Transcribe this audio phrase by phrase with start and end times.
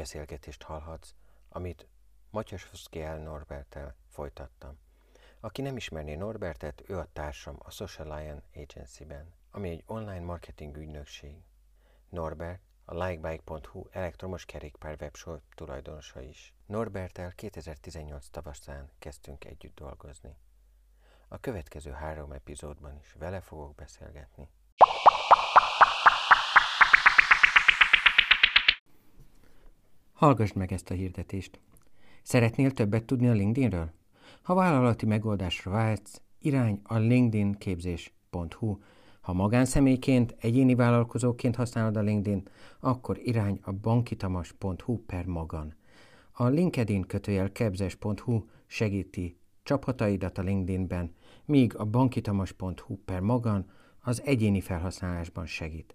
[0.00, 1.14] beszélgetést hallhatsz,
[1.48, 1.86] amit
[2.30, 4.78] Matyasovszki Norbertel folytattam.
[5.40, 10.76] Aki nem ismerné Norbertet, ő a társam a Social Lion Agency-ben, ami egy online marketing
[10.76, 11.42] ügynökség.
[12.08, 16.54] Norbert a likebike.hu elektromos kerékpár webshop tulajdonosa is.
[16.66, 20.36] Norbertel 2018 tavaszán kezdtünk együtt dolgozni.
[21.28, 24.48] A következő három epizódban is vele fogok beszélgetni.
[30.20, 31.60] Hallgassd meg ezt a hirdetést.
[32.22, 33.92] Szeretnél többet tudni a LinkedInről?
[34.42, 38.78] Ha vállalati megoldásra vágysz, irány a linkedin-képzés.hu.
[39.20, 42.42] Ha magánszemélyként, egyéni vállalkozóként használod a LinkedIn,
[42.80, 45.74] akkor irány a bankitamas.hu per magan.
[46.32, 51.14] A LinkedIn kötőjel kebzes.hu segíti csapataidat a LinkedInben,
[51.44, 55.94] míg a bankitamas.hu per magan az egyéni felhasználásban segít.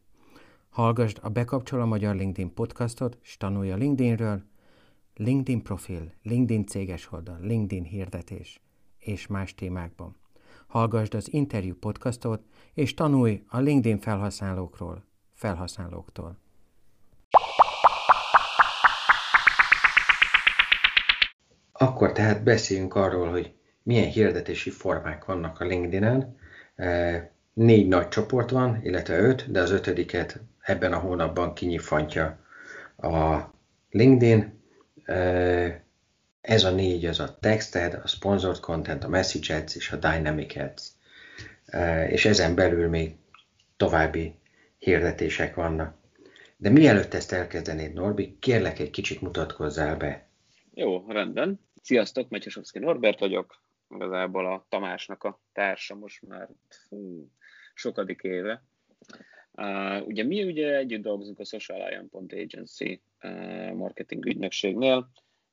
[0.75, 4.41] Hallgasd a Bekapcsol a Magyar LinkedIn podcastot, és tanulj a LinkedInről,
[5.15, 8.61] LinkedIn profil, LinkedIn céges oldal, LinkedIn hirdetés
[8.97, 10.15] és más témákban.
[10.67, 12.41] Hallgasd az interjú podcastot,
[12.73, 15.03] és tanulj a LinkedIn felhasználókról,
[15.33, 16.37] felhasználóktól.
[21.71, 26.37] Akkor tehát beszéljünk arról, hogy milyen hirdetési formák vannak a LinkedIn-en.
[27.53, 32.39] Négy nagy csoport van, illetve öt, de az ötödiket ebben a hónapban kinyifantja
[32.97, 33.39] a
[33.89, 34.63] LinkedIn.
[36.41, 40.55] Ez a négy, az a Texted, a Sponsored Content, a Message Ads és a Dynamic
[40.55, 40.91] Ads.
[42.09, 43.15] És ezen belül még
[43.77, 44.35] további
[44.77, 45.97] hirdetések vannak.
[46.57, 50.27] De mielőtt ezt elkezdenéd, Norbi, kérlek egy kicsit mutatkozzál be.
[50.73, 51.59] Jó, rendben.
[51.81, 56.49] Sziasztok, Metyasovszki Norbert vagyok, igazából a Tamásnak a társa most már
[56.87, 57.29] fú,
[57.73, 58.63] sokadik éve.
[59.57, 65.09] Uh, ugye mi ugye együtt dolgozunk a socialion.agency uh, marketing ügynökségnél,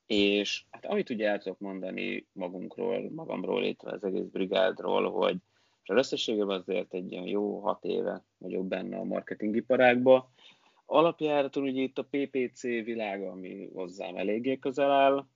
[0.07, 5.37] és hát amit ugye el tudok mondani magunkról, magamról, illetve az egész brigádról, hogy
[5.83, 10.31] és összességében azért egy olyan jó hat éve vagyok benne a marketing iparágba.
[10.87, 15.27] Alapjáraton ugye itt a PPC világa, ami hozzám eléggé közel áll,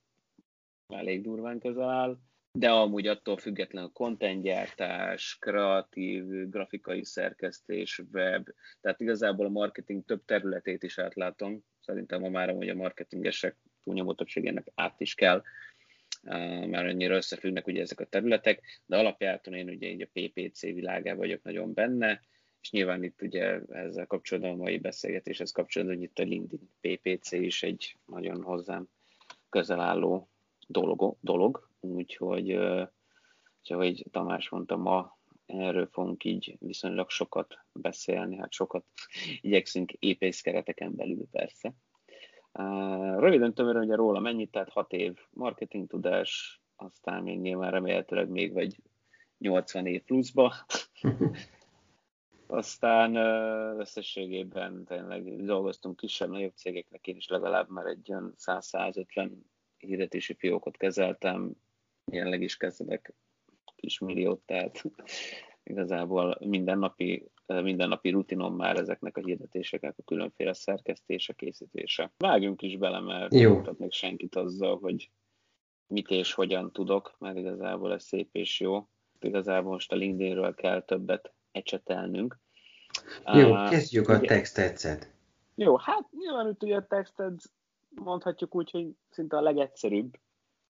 [0.87, 2.17] elég durván közel áll,
[2.59, 8.47] de amúgy attól függetlenül kontentgyártás, kreatív, grafikai szerkesztés, web,
[8.81, 11.63] tehát igazából a marketing több területét is átlátom.
[11.79, 15.43] Szerintem ma már amúgy a marketingesek túlnyomó többségének át is kell,
[16.67, 21.19] már annyira összefüggnek ugye ezek a területek, de alapjáton én ugye így a PPC világában
[21.19, 22.21] vagyok nagyon benne,
[22.61, 27.31] és nyilván itt ugye ezzel kapcsolatban a mai beszélgetéshez kapcsolatban, hogy itt a LinkedIn PPC
[27.31, 28.87] is egy nagyon hozzám
[29.49, 30.29] közel álló
[30.67, 32.51] dolog, dolog úgyhogy,
[33.63, 38.85] ahogy Tamás mondta, ma erről fogunk így viszonylag sokat beszélni, hát sokat
[39.41, 41.73] igyekszünk épész kereteken belül persze.
[43.17, 48.53] Röviden tömören ugye róla mennyit, tehát 6 év marketing tudás, aztán még nyilván remélhetőleg még
[48.53, 48.81] vagy
[49.37, 50.53] 80 év pluszba.
[52.49, 53.15] Aztán
[53.79, 59.29] összességében tényleg dolgoztunk kisebb-nagyobb cégeknek, én is legalább már egy olyan 100-150
[59.77, 61.55] hirdetési fiókot kezeltem,
[62.11, 63.13] jelenleg is kezdek
[63.75, 64.83] kis milliót, tehát
[65.63, 72.11] igazából mindennapi, mindennapi rutinom már ezeknek a hirdetéseknek a különféle szerkesztése, készítése.
[72.17, 73.61] Vágjunk is bele, mert Jó.
[73.61, 75.11] nem még senkit azzal, hogy
[75.87, 78.87] mit és hogyan tudok, mert igazából ez szép és jó.
[79.19, 82.39] Igazából most a LinkedInről kell többet ecsetelnünk.
[83.33, 85.15] Jó, kezdjük a text
[85.55, 87.39] Jó, hát nyilván itt ugye a texted
[87.89, 90.19] mondhatjuk úgy, hogy szinte a legegyszerűbb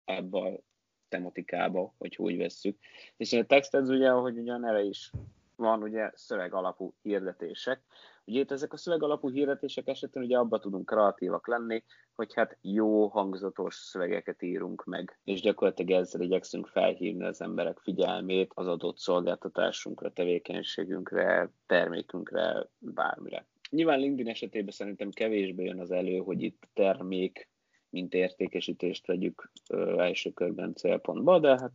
[0.05, 0.66] ebben a
[1.09, 2.77] tematikába, hogy úgy vesszük.
[3.17, 5.11] És a texted ugye, ahogy ugye a neve is
[5.55, 7.81] van, ugye szöveg alapú hirdetések.
[8.25, 11.83] Ugye itt ezek a szöveg alapú hirdetések esetén ugye abba tudunk kreatívak lenni,
[12.15, 18.51] hogy hát jó hangzatos szövegeket írunk meg, és gyakorlatilag ezzel igyekszünk felhívni az emberek figyelmét
[18.53, 23.45] az adott szolgáltatásunkra, tevékenységünkre, termékünkre, bármire.
[23.69, 27.49] Nyilván LinkedIn esetében szerintem kevésbé jön az elő, hogy itt termék,
[27.89, 31.71] mint értékesítést vegyük ö, első körben célpontba, de hát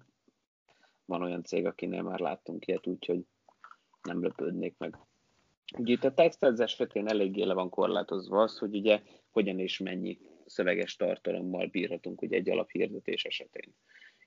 [1.04, 3.24] van olyan cég, akinél már láttunk ilyet, úgyhogy
[4.02, 4.98] nem lepődnék meg.
[5.78, 10.18] Ugye itt a texthez esetén eléggé le van korlátozva az, hogy ugye hogyan és mennyi
[10.46, 13.74] szöveges tartalommal bírhatunk ugye egy alaphirdetés esetén.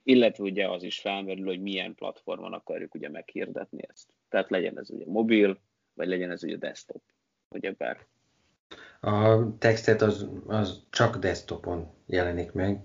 [0.04, 4.14] Illetve ugye az is felmerül, hogy milyen platformon akarjuk ugye meghirdetni ezt.
[4.30, 5.60] Tehát legyen ez ugye mobil,
[5.94, 7.02] vagy legyen ez ugye desktop
[7.50, 8.08] ugyebár.
[9.06, 12.80] A textet az, az csak desktopon jelenik meg.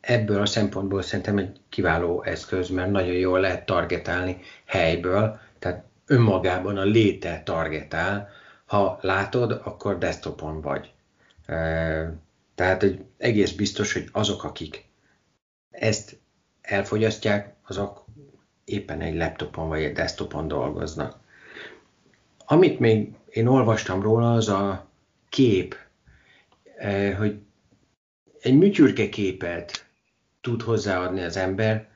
[0.00, 6.76] Ebből a szempontból szerintem egy kiváló eszköz, mert nagyon jól lehet targetálni helyből, tehát önmagában
[6.76, 8.28] a léte targetál.
[8.66, 10.92] Ha látod, akkor desktopon vagy.
[12.54, 14.88] Tehát, hogy egész biztos, hogy azok, akik
[15.70, 16.18] ezt
[16.62, 18.04] elfogyasztják, azok
[18.64, 21.16] éppen egy laptopon vagy egy desktopon dolgoznak.
[22.46, 24.90] Amit még én olvastam róla, az a
[25.32, 25.76] kép,
[26.76, 27.38] eh, hogy
[28.40, 29.86] egy műtyürke képet
[30.40, 31.88] tud hozzáadni az ember,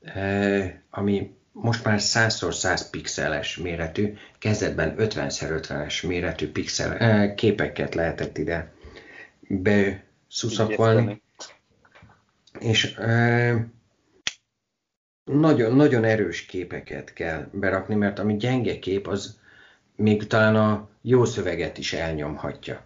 [0.00, 8.72] eh, ami most már 100x100 pixeles méretű, kezdetben 50x50-es méretű pixel, eh, képeket lehetett ide
[9.40, 11.22] beszuszakolni.
[12.58, 12.98] És
[15.24, 19.42] nagyon, nagyon erős képeket kell berakni, mert ami gyenge kép, az
[19.96, 22.84] még talán a jó szöveget is elnyomhatja.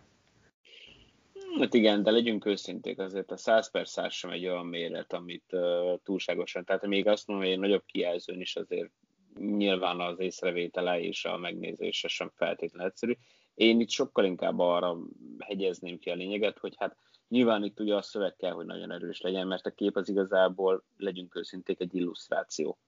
[1.58, 5.44] Hát igen, de legyünk őszinték, azért a 100 per 100 sem egy olyan méret, amit
[5.50, 8.90] uh, túlságosan, tehát még azt mondom, hogy egy nagyobb kijelzőn is azért
[9.38, 13.12] nyilván az észrevétele és a megnézése sem feltétlenül egyszerű.
[13.54, 14.96] Én itt sokkal inkább arra
[15.38, 16.96] hegyezném ki a lényeget, hogy hát
[17.28, 20.84] nyilván itt ugye a szöveg kell, hogy nagyon erős legyen, mert a kép az igazából,
[20.96, 22.78] legyünk őszinték, egy illusztráció.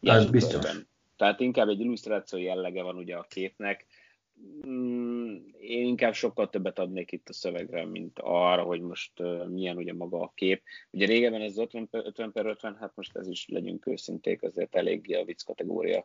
[0.00, 0.64] Az biztos.
[1.22, 3.86] Tehát inkább egy illusztráció jellege van ugye a képnek,
[4.66, 9.12] Mm, én inkább sokkal többet adnék itt a szövegre, mint arra, hogy most
[9.48, 10.62] milyen ugye maga a kép.
[10.90, 14.74] Ugye régebben ez 50 per 50, per 50 hát most ez is legyünk őszinték, azért
[14.74, 16.02] eléggé a vicc kategória,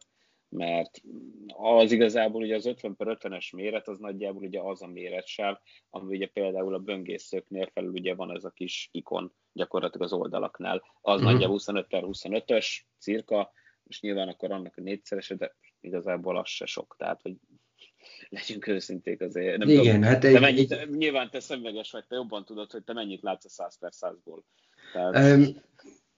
[0.49, 1.01] mert
[1.47, 5.57] az igazából ugye az 50 per 50-es méret az nagyjából ugye az a méretsáv,
[5.89, 10.83] ami ugye például a böngészőknél felül ugye van ez a kis ikon gyakorlatilag az oldalaknál.
[11.01, 11.31] Az mm-hmm.
[11.31, 13.51] nagyjából 25 per 25-ös cirka,
[13.87, 17.35] és nyilván akkor annak a négyszerese, de igazából az se sok, tehát hogy
[18.29, 19.57] legyünk őszinték azért.
[19.57, 20.89] Nem Igen, tudom, hát egy, te mennyit, egy...
[20.89, 24.39] Nyilván te szemüveges vagy, te jobban tudod, hogy te mennyit látsz a 100 per 100-ból.
[24.93, 25.37] Tehát...
[25.37, 25.65] Um,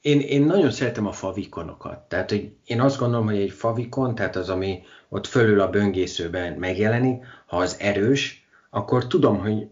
[0.01, 1.99] én, én nagyon szeretem a favikonokat.
[1.99, 6.53] Tehát, hogy én azt gondolom, hogy egy favikon, tehát az, ami ott fölül a böngészőben
[6.53, 9.67] megjelenik, ha az erős, akkor tudom, hogy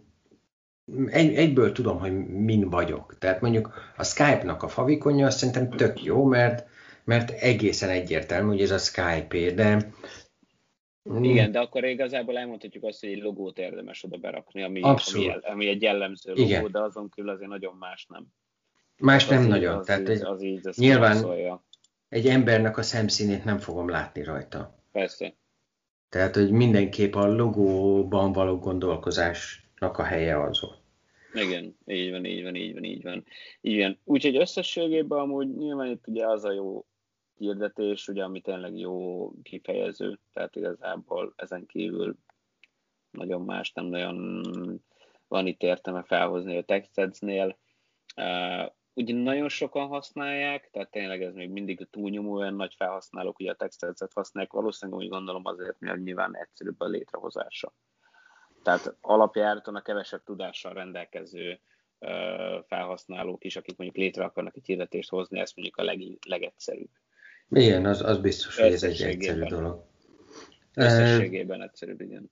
[1.05, 3.17] egy, egyből tudom, hogy min vagyok.
[3.17, 6.67] Tehát mondjuk a Skype-nak a favikonja azt szerintem tök jó, mert,
[7.07, 9.92] mert egészen egyértelmű, hogy ez a Skype, de.
[11.21, 15.68] Igen, de akkor igazából elmondhatjuk azt, hogy egy logót érdemes oda berakni, ami, ami, ami
[15.68, 16.71] egy jellemző logó, Igen.
[16.71, 18.25] de azon kívül azért nagyon más nem.
[18.98, 19.77] Más nem az nagyon.
[19.77, 21.63] Az Tehát így, az így, az nyilván szólja.
[22.09, 24.83] egy embernek a szemszínét nem fogom látni rajta.
[24.92, 25.36] Persze.
[26.09, 30.86] Tehát, hogy mindenképp a logóban való gondolkozásnak a helye az volt.
[31.33, 33.25] Igen, így van, így van, így van, így van.
[33.62, 34.00] Van.
[34.04, 36.86] Úgyhogy összességében amúgy nyilván itt ugye az a jó
[37.38, 42.16] hirdetés, ugye, ami tényleg jó kifejező, tehát igazából ezen kívül
[43.12, 44.42] nagyon más nem nagyon
[45.28, 47.57] van itt értelme felhozni a TextEdz-nél.
[48.16, 53.51] Uh, ugye nagyon sokan használják, tehát tényleg ez még mindig túlnyomó olyan nagy felhasználók, ugye
[53.51, 57.74] a TextEdz-et használják, valószínűleg úgy gondolom azért, mert nyilván egyszerűbb a létrehozása.
[58.63, 61.60] Tehát alapjáraton a kevesebb tudással rendelkező
[62.68, 66.90] felhasználók is, akik mondjuk létre akarnak egy hirdetést hozni, ez mondjuk a leg, legegyszerűbb.
[67.49, 69.85] Igen, az, az biztos, hogy ez egy egyszerű dolog.
[70.73, 72.31] Összességében egyszerűbb, igen.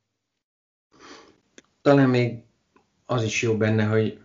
[1.81, 2.44] Talán még
[3.06, 4.19] az is jó benne, hogy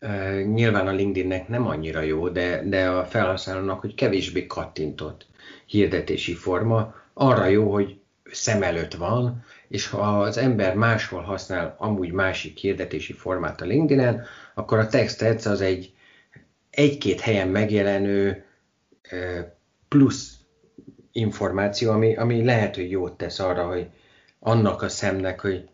[0.00, 5.26] uh, nyilván a LinkedInnek nem annyira jó, de, de a felhasználónak, hogy kevésbé kattintott
[5.66, 12.12] hirdetési forma, arra jó, hogy szem előtt van, és ha az ember máshol használ amúgy
[12.12, 14.24] másik hirdetési formát a LinkedIn-en,
[14.54, 15.94] akkor a text az egy
[16.70, 18.44] egy-két helyen megjelenő
[19.88, 20.38] plusz
[21.12, 23.90] információ, ami, ami lehet, hogy jót tesz arra, hogy
[24.38, 25.68] annak a szemnek, hogy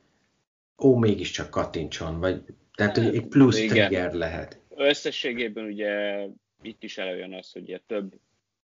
[0.78, 2.42] ó, mégiscsak kattintson, vagy
[2.74, 3.68] tehát, hogy egy plusz Igen.
[3.68, 4.60] trigger lehet.
[4.68, 6.24] Összességében ugye
[6.62, 8.12] itt is előjön az, hogy ugye több,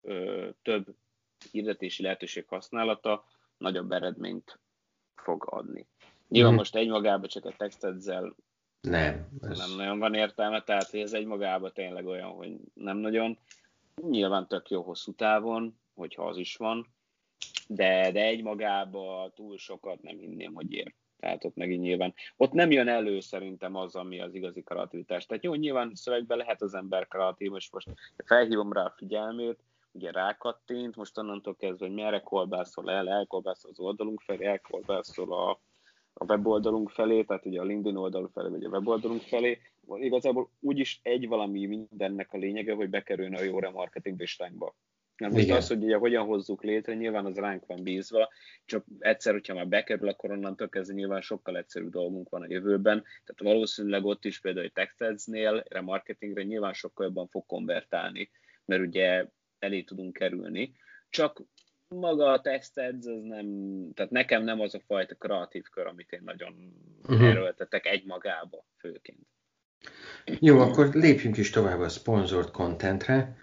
[0.01, 0.85] ö, több
[1.51, 3.25] hirdetési lehetőség használata
[3.57, 4.59] nagyobb eredményt
[5.15, 5.87] fog adni.
[6.27, 6.55] Nyilván mm.
[6.55, 8.35] most egymagában csak a textedzel
[8.81, 9.57] nem, ez...
[9.57, 13.37] nem nagyon van értelme, tehát hogy ez egymagában tényleg olyan, hogy nem nagyon.
[13.95, 16.87] Nyilván tök jó hosszú távon, hogyha az is van,
[17.67, 20.93] de, de egymagába túl sokat nem hinném, hogy ér.
[21.19, 25.25] Tehát ott megint nyilván, ott nem jön elő szerintem az, ami az igazi kreativitás.
[25.25, 27.87] Tehát jó, nyilván szövegben lehet az ember kreatív, és most
[28.25, 33.79] felhívom rá a figyelmét, ugye rákattint, most onnantól kezdve, hogy merre kolbászol el, elkolbászol az
[33.79, 35.59] oldalunk felé, elkolbászol a,
[36.13, 39.59] a weboldalunk felé, tehát ugye a LinkedIn oldalunk felé, vagy a weboldalunk felé,
[39.93, 44.75] igazából úgyis egy valami mindennek a lényege, hogy bekerülne a jó remarketing listánkba.
[45.17, 45.57] Mert most Igen.
[45.57, 48.29] az, hogy ugye hogyan hozzuk létre, nyilván az ránk van bízva,
[48.65, 53.03] csak egyszer, hogyha már bekerül, akkor onnantól kezdve nyilván sokkal egyszerűbb dolgunk van a jövőben.
[53.03, 58.29] Tehát valószínűleg ott is például egy TextAds-nél, remarketingre nyilván sokkal jobban fog konvertálni,
[58.65, 59.25] mert ugye
[59.59, 60.73] elé tudunk kerülni.
[61.09, 61.41] Csak
[61.95, 63.47] maga a text ads, az nem,
[63.93, 67.27] tehát nekem nem az a fajta kreatív kör, amit én nagyon uh-huh.
[67.27, 69.27] erőltetek egymagába főként.
[70.25, 73.37] Jó, akkor lépjünk is tovább a sponsored contentre.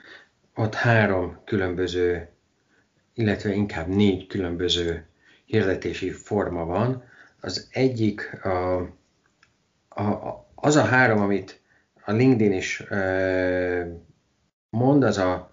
[0.55, 2.29] Ott három különböző,
[3.15, 5.07] illetve inkább négy különböző
[5.45, 7.05] hirdetési forma van.
[7.41, 8.77] Az egyik a,
[9.89, 11.61] a, az a három, amit
[12.05, 14.01] a LinkedIn is e,
[14.71, 15.48] mond, az a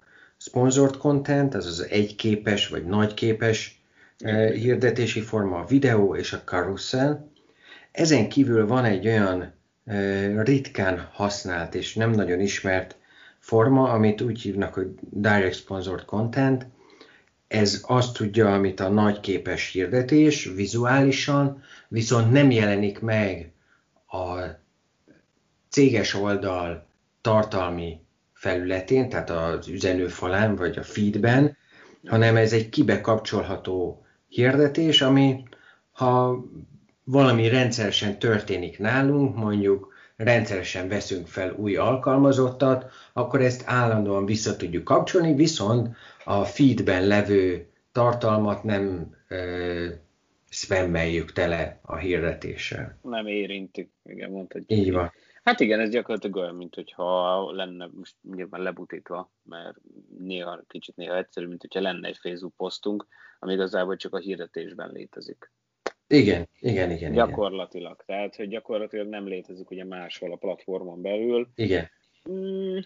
[0.45, 3.81] sponsored content, az az egyképes vagy nagyképes
[4.17, 7.31] e, hirdetési forma, a videó és a carousel.
[7.91, 9.53] Ezen kívül van egy olyan
[9.85, 12.95] e, ritkán használt és nem nagyon ismert
[13.39, 16.65] forma, amit úgy hívnak, hogy direct sponsored content.
[17.47, 23.51] Ez azt tudja, amit a nagyképes hirdetés vizuálisan, viszont nem jelenik meg
[24.07, 24.39] a
[25.69, 26.85] céges oldal
[27.21, 28.04] tartalmi
[28.45, 31.57] felületén, tehát az üzenőfalán vagy a feedben,
[32.05, 35.43] hanem ez egy kibekapcsolható hirdetés, ami
[35.91, 36.43] ha
[37.03, 44.83] valami rendszeresen történik nálunk, mondjuk rendszeresen veszünk fel új alkalmazottat, akkor ezt állandóan vissza tudjuk
[44.83, 49.85] kapcsolni, viszont a feedben levő tartalmat nem ö,
[50.49, 52.97] spammeljük tele a hirdetéssel.
[53.01, 54.63] Nem érintük, igen, mondtad.
[54.67, 55.11] Így van.
[55.45, 59.77] Hát igen, ez gyakorlatilag olyan, mint hogyha lenne, most nyilván lebutítva, mert
[60.17, 63.07] néha kicsit néha egyszerű, mint hogyha lenne egy Facebook posztunk,
[63.39, 65.51] ami igazából csak a hirdetésben létezik.
[66.07, 67.11] Igen, igen, igen.
[67.11, 67.91] Gyakorlatilag.
[67.91, 68.05] Igen.
[68.05, 71.49] Tehát, hogy gyakorlatilag nem létezik ugye máshol a platformon belül.
[71.55, 71.89] Igen.
[72.29, 72.77] Mm,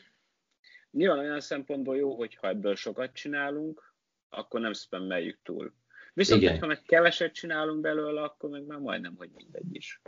[0.92, 3.94] nyilván olyan szempontból jó, hogyha ebből sokat csinálunk,
[4.30, 5.74] akkor nem spammeljük túl.
[6.14, 10.02] Viszont, ha meg keveset csinálunk belőle, akkor meg már majdnem, hogy mindegy is.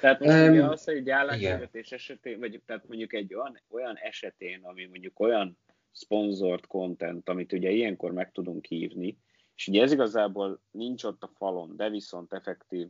[0.00, 3.96] Tehát most um, ugye az, hogy egy állásvezetés esetén, vagy tehát mondjuk egy olyan, olyan
[3.96, 5.58] esetén, ami mondjuk olyan
[5.92, 9.18] sponsored content, amit ugye ilyenkor meg tudunk hívni,
[9.54, 12.88] és ugye ez igazából nincs ott a falon, de viszont effektív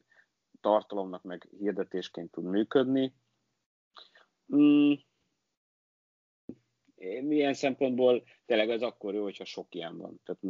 [0.60, 3.14] tartalomnak meg hirdetésként tud működni.
[4.56, 4.92] Mm,
[7.22, 10.20] milyen szempontból tényleg az akkor jó, hogyha sok ilyen van.
[10.24, 10.40] Tehát,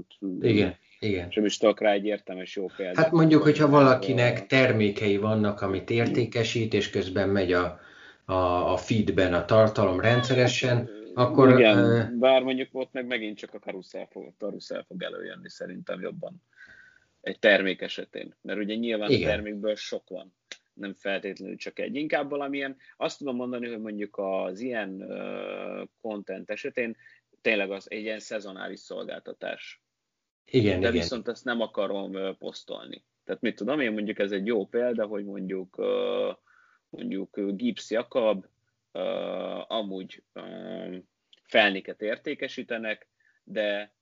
[0.40, 1.30] igen, igen.
[1.30, 2.96] Sem is tudok rá egy értelmes jó példát.
[2.96, 7.80] Hát mondjuk, hogyha valakinek termékei vannak, amit értékesít, és közben megy a,
[8.24, 11.58] a, a feedben a tartalom rendszeresen, akkor...
[11.58, 16.42] Igen, bár mondjuk ott meg megint csak a karuszel fog, karuszel fog előjönni szerintem jobban
[17.20, 18.34] egy termék esetén.
[18.42, 19.28] Mert ugye nyilván igen.
[19.28, 20.32] a termékből sok van
[20.80, 21.94] nem feltétlenül csak egy.
[21.94, 26.96] Inkább valamilyen, azt tudom mondani, hogy mondjuk az ilyen uh, content esetén
[27.40, 29.82] tényleg az egy ilyen szezonális szolgáltatás.
[30.44, 30.92] Igen, De igen.
[31.00, 33.04] viszont ezt nem akarom uh, posztolni.
[33.24, 36.36] Tehát mit tudom én, mondjuk ez egy jó példa, hogy mondjuk uh,
[36.88, 38.46] mondjuk Gibbs Jakab
[38.92, 40.96] uh, amúgy uh,
[41.42, 43.08] felniket értékesítenek,
[43.44, 43.94] de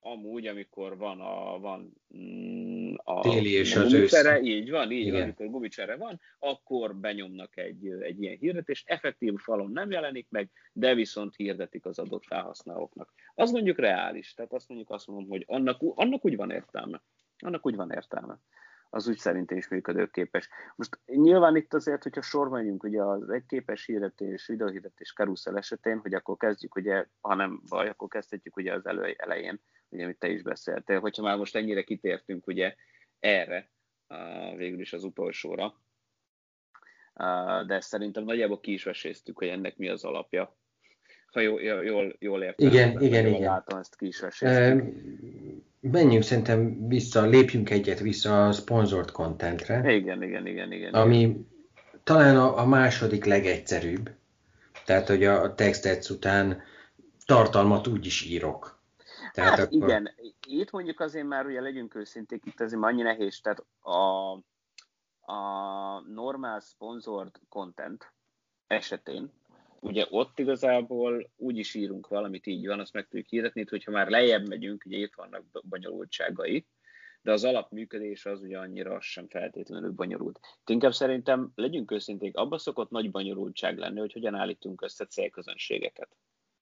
[0.00, 4.24] amúgy, amikor van a, van mm, a téli és az ősz.
[4.42, 5.12] így van, így Igen.
[5.12, 10.50] van, amikor gumicsere van, akkor benyomnak egy, egy ilyen hirdetést, effektív falon nem jelenik meg,
[10.72, 13.12] de viszont hirdetik az adott felhasználóknak.
[13.34, 17.02] Az mondjuk reális, tehát azt mondjuk azt mondom, hogy annak, annak úgy van értelme.
[17.38, 18.38] Annak úgy van értelme
[18.90, 20.48] az úgy szerintem is működőképes.
[20.76, 26.14] Most nyilván itt azért, hogyha sor megyünk ugye az egyképes hirdetés, videóhirdetés karuszel esetén, hogy
[26.14, 30.28] akkor kezdjük ugye, ha nem baj, akkor kezdhetjük ugye az elő, elején, ugye, amit te
[30.28, 32.74] is beszéltél, hogyha már most ennyire kitértünk ugye
[33.20, 33.70] erre,
[34.56, 35.74] végül is az utolsóra,
[37.66, 40.56] de szerintem nagyjából ki is veséztük, hogy ennek mi az alapja.
[41.26, 43.40] Ha jól, jól, jól értem, igen, igen, igen.
[43.40, 44.94] látom, ezt ki is veséztük.
[45.80, 49.94] Menjünk szerintem vissza, lépjünk egyet vissza a sponsored contentre.
[49.94, 50.94] Igen, igen, igen, igen.
[50.94, 51.48] Ami igen.
[52.02, 54.10] talán a, a második legegyszerűbb.
[54.84, 56.62] Tehát, hogy a text után
[57.26, 58.82] tartalmat úgy is írok.
[59.32, 59.88] Tehát hát akkor...
[59.88, 60.10] igen,
[60.50, 64.32] itt mondjuk azért már ugye legyünk őszinték, itt azért annyi nehéz, tehát a,
[65.32, 68.12] a normál sponsored content
[68.66, 69.32] esetén,
[69.80, 74.08] ugye ott igazából úgy is írunk valamit, így van, azt meg tudjuk hirdetni, hogyha már
[74.08, 76.66] lejjebb megyünk, ugye itt vannak bonyolultságai,
[77.22, 80.40] de az alapműködés az ugye annyira sem feltétlenül bonyolult.
[80.66, 86.16] Inkább szerintem, legyünk őszinték, abban szokott nagy bonyolultság lenni, hogy hogyan állítunk össze célközönségeket.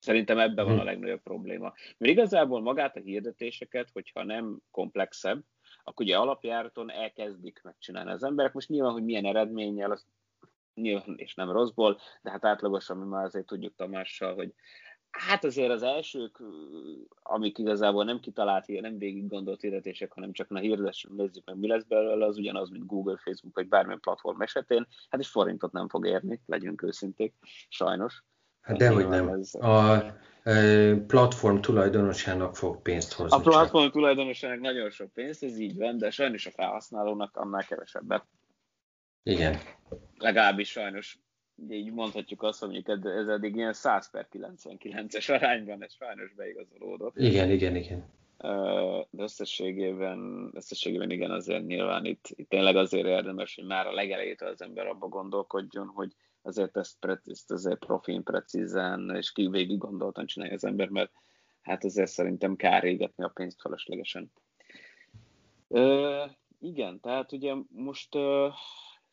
[0.07, 0.87] Szerintem ebben van a hm.
[0.87, 1.73] legnagyobb probléma.
[1.99, 5.43] Mert igazából magát a hirdetéseket, hogyha nem komplexebb,
[5.85, 8.53] akkor ugye alapjáraton elkezdik megcsinálni az emberek.
[8.53, 10.07] Most nyilván, hogy milyen eredménnyel, az
[10.75, 14.55] nyilván és nem rosszból, de hát átlagosan mi már azért tudjuk Tamással, hogy
[15.11, 16.43] hát azért az elsők,
[17.23, 21.67] amik igazából nem kitalált, nem végig gondolt hirdetések, hanem csak na hirdessünk, nézzük meg, mi
[21.67, 24.87] lesz belőle, az ugyanaz, mint Google, Facebook vagy bármilyen platform esetén.
[25.09, 27.35] Hát egy forintot nem fog érni, legyünk őszinték,
[27.69, 28.25] sajnos.
[28.67, 29.29] Hát dehogy nem.
[29.29, 29.55] Ez...
[29.55, 30.05] A
[31.07, 33.37] platform tulajdonosának fog pénzt hozni.
[33.37, 33.93] A platform csak.
[33.93, 38.25] tulajdonosának nagyon sok pénzt, ez így van, de sajnos a felhasználónak annál kevesebbet.
[39.23, 39.57] Igen.
[40.19, 41.19] Legalábbis sajnos
[41.69, 47.17] így mondhatjuk azt, hogy ez, ez eddig ilyen 100 per 99-es arányban, ez sajnos beigazolódott.
[47.17, 48.05] Igen, igen, igen.
[49.11, 54.49] De összességében, összességében igen, azért nyilván itt, itt tényleg azért érdemes, hogy már a legelejétől
[54.49, 56.13] az ember abba gondolkodjon, hogy
[56.47, 61.13] azért ezt, ezt azért profin, precízen és végig gondoltan csinálja az ember, mert
[61.61, 64.33] hát azért szerintem kár égetni a pénzt feleslegesen.
[65.69, 66.25] Ö,
[66.61, 68.49] igen, tehát ugye most ö,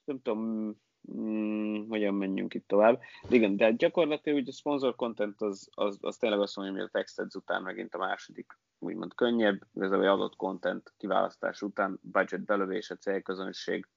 [0.03, 0.73] nem tudom,
[1.13, 3.01] mm, hogyan menjünk itt tovább.
[3.29, 6.83] De igen, de gyakorlatilag ugye a sponsor content az, az, az tényleg azt mondja, hogy
[6.83, 12.95] a texted után megint a második úgymond könnyebb, igazából adott content kiválasztás után budget belövése,
[12.95, 13.87] célközönség,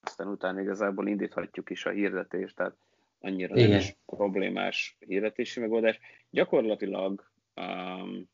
[0.00, 2.76] aztán utána igazából indíthatjuk is a hirdetést, tehát
[3.20, 3.68] annyira Igen.
[3.68, 6.00] nem is problémás hirdetési megoldás.
[6.30, 8.28] Gyakorlatilag um,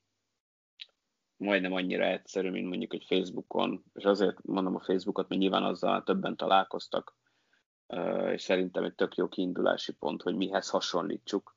[1.36, 6.02] majdnem annyira egyszerű, mint mondjuk egy Facebookon, és azért mondom a Facebookot, mert nyilván azzal
[6.02, 7.16] többen találkoztak,
[7.86, 11.56] uh, és szerintem egy tök jó kiindulási pont, hogy mihez hasonlítsuk,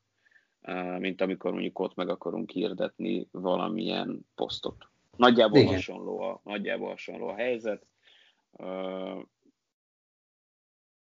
[0.61, 4.87] uh, mint amikor mondjuk ott meg akarunk hirdetni valamilyen posztot.
[5.17, 7.85] Nagyjából hasonló a, nagyjából hasonló a helyzet.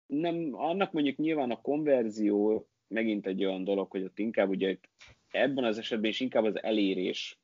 [0.08, 4.78] Nem, annak mondjuk nyilván a konverzió megint egy olyan dolog, hogy ott inkább ugye
[5.32, 7.40] ebben az esetben is inkább az elérés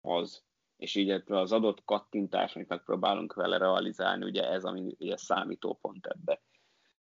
[0.00, 0.44] az,
[0.76, 6.42] és így az adott kattintás, amit megpróbálunk vele realizálni, ugye ez, ami ugye számítópont ebbe.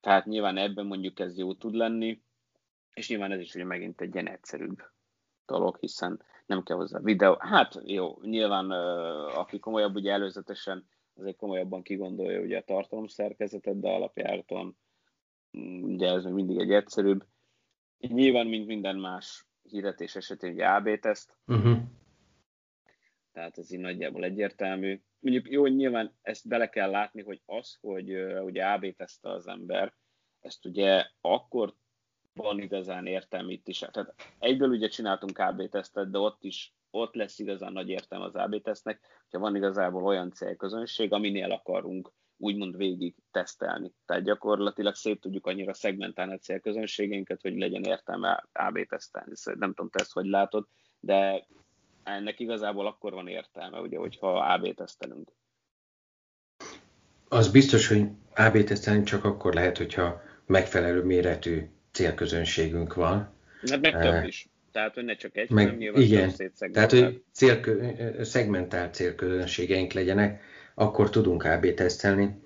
[0.00, 2.22] Tehát nyilván ebben mondjuk ez jó tud lenni,
[2.94, 4.82] és nyilván ez is ugye megint egy ilyen egyszerűbb
[5.46, 7.36] dolog, hiszen nem kell hozzá videó.
[7.38, 8.70] Hát jó, nyilván
[9.30, 14.76] aki komolyabb ugye előzetesen azért komolyabban kigondolja ugye a tartalomszerkezetet, de alapjáraton
[15.82, 17.24] ugye ez még mindig egy egyszerűbb.
[17.98, 21.78] Nyilván, mint minden más hirdetés esetén, ugye AB-teszt, uh-huh.
[23.32, 25.00] tehát ez így nagyjából egyértelmű.
[25.18, 29.94] Mondjuk jó, nyilván ezt bele kell látni, hogy az, hogy uh, ugye AB-tesztel az ember,
[30.40, 31.74] ezt ugye akkor
[32.32, 33.78] van igazán értelme itt is.
[33.78, 39.00] Tehát egyből ugye csináltunk AB-tesztet, de ott is ott lesz igazán nagy értelme az AB-tesztnek,
[39.22, 43.92] hogyha van igazából olyan célközönség, aminél akarunk úgymond végig tesztelni.
[44.06, 49.36] Tehát gyakorlatilag szép tudjuk annyira szegmentálni a célközönségeinket, hogy legyen értelme AB tesztelni.
[49.36, 50.66] Szóval nem tudom, te ezt hogy látod,
[51.00, 51.46] de
[52.02, 55.32] ennek igazából akkor van értelme, ugye, hogyha AB tesztelünk.
[57.28, 63.34] Az biztos, hogy AB tesztelni csak akkor lehet, hogyha megfelelő méretű célközönségünk van.
[63.70, 64.48] Hát meg több uh, is.
[64.72, 66.32] Tehát, hogy ne csak egy, meg, hanem nyilván igen,
[66.72, 70.42] tehát, hogy célkö, szegmentált célközönségeink legyenek,
[70.78, 72.42] akkor tudunk AB tesztelni.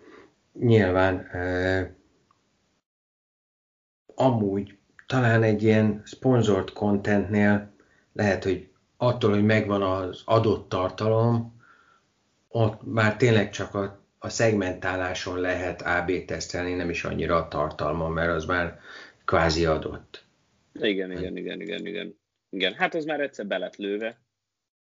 [0.53, 1.89] Nyilván eh,
[4.15, 7.73] amúgy talán egy ilyen sponsored contentnél
[8.13, 11.63] lehet, hogy attól, hogy megvan az adott tartalom,
[12.49, 18.09] ott már tényleg csak a, a szegmentáláson lehet AB tesztelni, nem is annyira a tartalma,
[18.09, 18.79] mert az már
[19.25, 20.25] kvázi adott.
[20.73, 22.19] Igen, igen, igen, igen, igen.
[22.51, 24.21] Igen, hát az már egyszer belet lőve.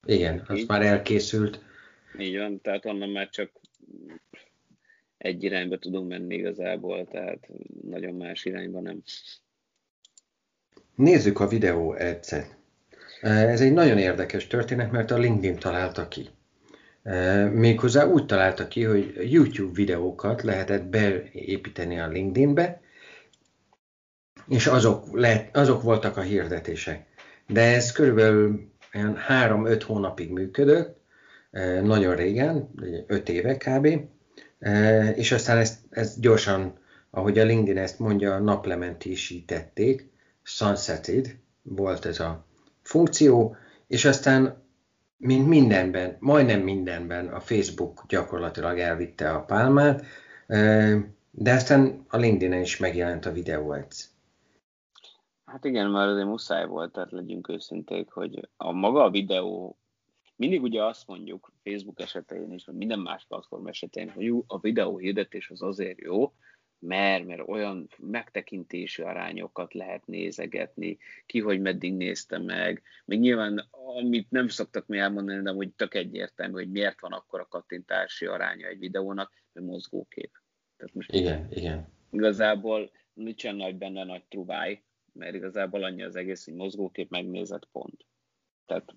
[0.08, 0.68] Igen, az Így.
[0.68, 1.68] már elkészült.
[2.18, 3.52] Így van, tehát onnan már csak
[5.18, 7.48] egy irányba tudunk menni igazából, tehát
[7.82, 9.02] nagyon más irányba nem.
[10.96, 12.46] Nézzük a videó egyszer.
[13.22, 16.30] Ez egy nagyon érdekes történet, mert a LinkedIn találta ki.
[17.52, 22.82] Méghozzá úgy találta ki, hogy YouTube videókat lehetett beépíteni a LinkedInbe,
[24.48, 27.08] és azok, lehet, azok voltak a hirdetések.
[27.48, 30.99] De ez körülbelül 3-5 hónapig működött,
[31.84, 32.70] nagyon régen,
[33.08, 33.88] 5 éve kb.
[35.16, 40.10] És aztán ezt, ezt gyorsan, ahogy a LinkedIn ezt mondja, naplementisítették,
[40.42, 42.46] sunseted volt ez a
[42.82, 43.56] funkció,
[43.88, 44.68] és aztán
[45.18, 50.06] mint mindenben, majdnem mindenben a Facebook gyakorlatilag elvitte a pálmát,
[51.32, 54.10] de aztán a LinkedIn-en is megjelent a videó ads.
[55.46, 59.79] Hát igen, mert azért muszáj volt, tehát legyünk őszinték, hogy a maga a videó
[60.40, 64.98] mindig ugye azt mondjuk Facebook esetén is, vagy minden más platform esetén, hogy a videó
[64.98, 66.34] hirdetés az azért jó,
[66.80, 72.82] mert, mert olyan megtekintési arányokat lehet nézegetni, ki hogy meddig nézte meg.
[73.06, 77.40] Még nyilván, amit nem szoktak mi elmondani, de hogy tök egyértelmű, hogy miért van akkor
[77.40, 80.32] a kattintási aránya egy videónak, mert mozgókép.
[80.78, 81.88] Tehát most igen, igen.
[82.12, 88.06] Igazából nincsen nagy benne nagy truváj, mert igazából annyi az egész, hogy mozgókép megnézett pont.
[88.66, 88.96] Tehát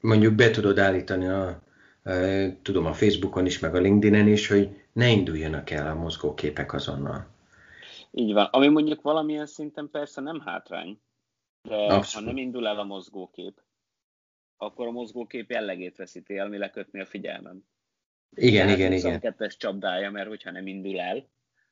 [0.00, 2.12] mondjuk be tudod állítani a, a,
[2.62, 7.26] tudom a Facebookon is, meg a LinkedIn-en is, hogy ne induljanak el a mozgóképek azonnal.
[8.10, 8.44] Így van.
[8.44, 11.00] Ami mondjuk valamilyen szinten persze nem hátrány,
[11.62, 12.12] De Abszolút.
[12.12, 13.62] ha nem indul el a mozgókép,
[14.56, 17.64] akkor a mozgókép jellegét veszíti el, mi lekötni a figyelmem.
[18.36, 19.20] Igen, Tehát igen, igen.
[19.20, 21.28] kettes csapdája, mert hogyha nem indul el,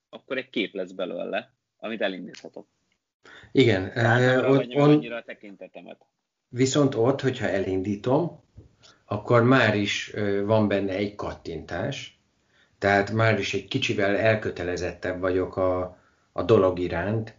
[0.09, 2.69] akkor egy kép lesz belőle, amit elindíthatok.
[3.53, 3.93] Igen.
[3.93, 6.07] Tehát, ott, on, annyira a tekintetemet.
[6.49, 8.41] Viszont ott, hogyha elindítom,
[9.05, 12.19] akkor már is van benne egy kattintás,
[12.79, 15.99] tehát már is egy kicsivel elkötelezettebb vagyok a,
[16.33, 17.35] a dolog iránt,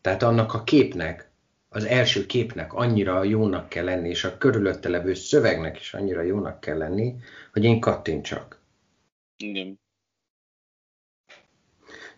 [0.00, 1.30] tehát annak a képnek,
[1.68, 6.60] az első képnek annyira jónak kell lenni, és a körülötte levő szövegnek is annyira jónak
[6.60, 7.14] kell lenni,
[7.52, 8.62] hogy én kattintsak.
[9.36, 9.80] Igen.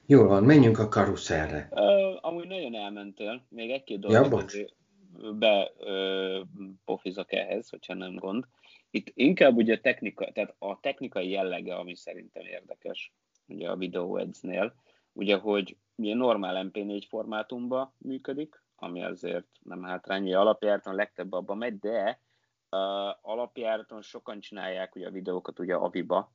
[0.06, 1.68] Jól van, menjünk a karuszerre.
[1.70, 4.64] Uh, amúgy nagyon elmentél, még egy-két dolgot ja,
[5.38, 8.44] bepofizok ehhez, hogyha nem gond.
[8.90, 13.12] Itt inkább ugye technika, tehát a technikai jellege, ami szerintem érdekes,
[13.46, 14.74] ugye a Video Ads-nél,
[15.12, 21.78] ugye, hogy ugye normál MP4 formátumban működik, ami azért nem hátrányi alapjáraton legtöbb abban megy,
[21.78, 22.20] de
[22.70, 26.32] uh, alapjáraton sokan csinálják ugye a videókat ugye Aviba,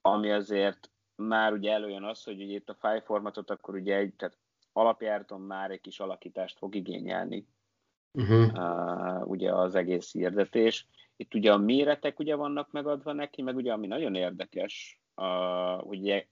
[0.00, 4.14] ami azért már ugye előjön az, hogy ugye itt a file formatot akkor ugye egy,
[4.14, 4.38] tehát
[4.74, 7.46] alapjáraton már egy kis alakítást fog igényelni
[8.14, 8.52] uh-huh.
[8.52, 10.86] uh, ugye az egész hirdetés.
[11.16, 16.26] Itt ugye a méretek ugye vannak megadva neki, meg ugye ami nagyon érdekes, uh, ugye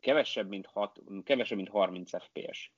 [0.00, 2.72] kevesebb mint, hat, kevesebb, mint 30 fps.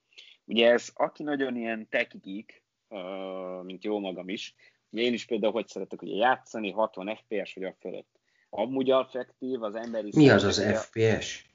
[0.45, 4.55] Ugye ez, aki nagyon ilyen tech geek, uh, mint jó magam is,
[4.91, 8.17] ugye én is például hogy szeretek ugye játszani, 60 fps vagy a fölött.
[8.51, 10.11] Amúgy effektív az emberi...
[10.15, 11.48] Mi az az fps?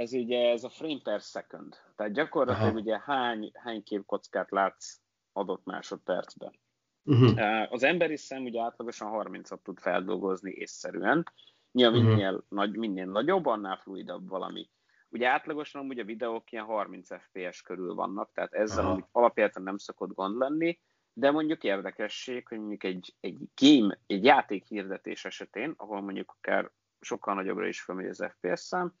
[0.00, 1.76] Ez ugye ez a frame per second.
[1.96, 2.78] Tehát gyakorlatilag Aha.
[2.78, 5.00] ugye hány, hány képkockát látsz
[5.32, 6.60] adott másodpercben.
[7.04, 7.72] Uh-huh.
[7.72, 11.24] Az emberi szem ugye átlagosan 30-at tud feldolgozni észszerűen.
[11.72, 12.14] Nyilván uh-huh.
[12.14, 14.70] minél, nagy, minél nagyobb, annál fluidabb valami.
[15.08, 19.08] Ugye átlagosan ugye a videók ilyen 30 fps körül vannak, tehát ezzel Aha.
[19.12, 20.80] alapjáton nem szokott gond lenni,
[21.12, 26.70] de mondjuk érdekesség, hogy mondjuk egy, egy game, egy játék hirdetés esetén, ahol mondjuk akár
[27.00, 28.94] sokkal nagyobbra is felmegy az FPS szám,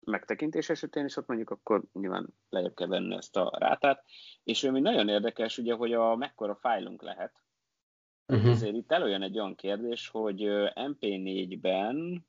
[0.00, 4.04] megtekintés esetén is ott mondjuk akkor nyilván lejjebb kell venni ezt a rátát,
[4.42, 7.42] és ami nagyon érdekes, ugye, hogy a mekkora fájlunk lehet.
[8.26, 8.50] Uh-huh.
[8.50, 10.40] Ezért itt előjön egy olyan kérdés, hogy
[10.74, 12.26] MP4-ben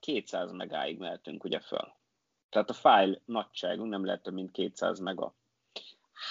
[0.00, 1.94] 200 megáig mehetünk ugye föl.
[2.48, 5.34] Tehát a fájl nagyságunk nem lehet több mint 200 mega.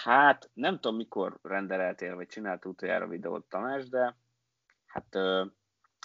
[0.04, 4.18] Hát nem tudom, mikor rendeltél, vagy csinált utoljára videót Tamás, de
[4.86, 5.16] hát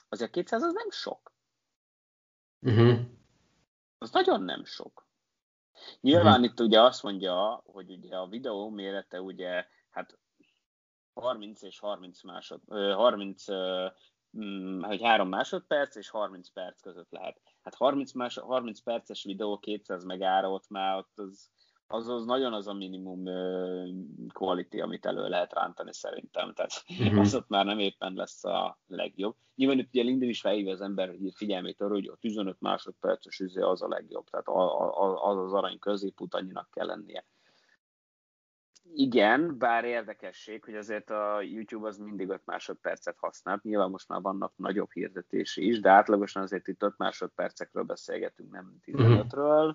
[0.09, 1.33] azért 200 az nem sok.
[2.61, 2.99] Uh-huh
[3.99, 5.07] az nagyon nem sok.
[6.01, 6.45] Nyilván uh-huh.
[6.45, 10.19] itt ugye azt mondja, hogy ugye a videó mérete ugye hát
[11.15, 13.45] 30 és 30 másod, 30
[14.39, 17.41] mm, hogy 3 másodperc és 30 perc között lehet.
[17.63, 21.51] Hát 30, más, 30 perces videó 200 megára ott már ott az,
[21.87, 23.25] az, az nagyon az a minimum
[24.33, 26.53] quality, amit elő lehet rántani szerintem.
[26.53, 27.21] Tehát uh-huh.
[27.21, 29.37] az ott már nem éppen lesz a legjobb.
[29.55, 33.61] Nyilván itt ugye LinkedIn is felhívja az ember figyelmét arra, hogy a 15 másodperces üzé
[33.61, 34.29] az a legjobb.
[34.31, 34.49] Tehát
[35.21, 37.27] az az arany középút annyinak kell lennie.
[38.95, 43.61] Igen, bár érdekesség, hogy azért a YouTube az mindig 5 másodpercet használ.
[43.63, 48.77] Nyilván most már vannak nagyobb hirdetési is, de átlagosan azért itt 5 másodpercekről beszélgetünk, nem
[48.85, 49.75] 15-ről.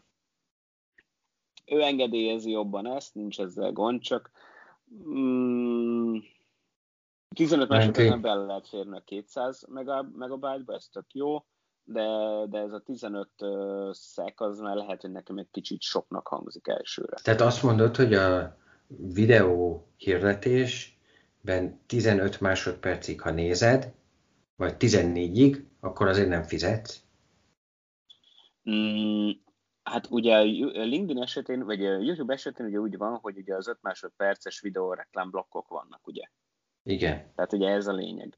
[1.71, 4.31] Ő engedélyezi jobban ezt, nincs ezzel gond, csak
[5.07, 6.17] mm,
[7.36, 9.65] 15 másodpercen belül lehet férni a 200
[10.17, 11.45] megabájtba, ez tök jó,
[11.84, 12.07] de,
[12.49, 16.67] de ez a 15 uh, szek az már lehet, hogy nekem egy kicsit soknak hangzik
[16.67, 17.17] elsőre.
[17.23, 18.57] Tehát azt mondod, hogy a
[18.97, 23.93] videó hirdetésben 15 másodpercig, ha nézed,
[24.55, 27.03] vagy 14-ig, akkor azért nem fizetsz?
[28.69, 29.29] Mm,
[29.91, 30.43] Hát ugye a
[30.84, 34.93] LinkedIn esetén, vagy a YouTube esetén ugye úgy van, hogy ugye az 5 másodperces videó
[34.93, 36.23] reklámblokkok vannak, ugye?
[36.84, 37.32] Igen.
[37.36, 38.38] Tehát ugye ez a lényeg.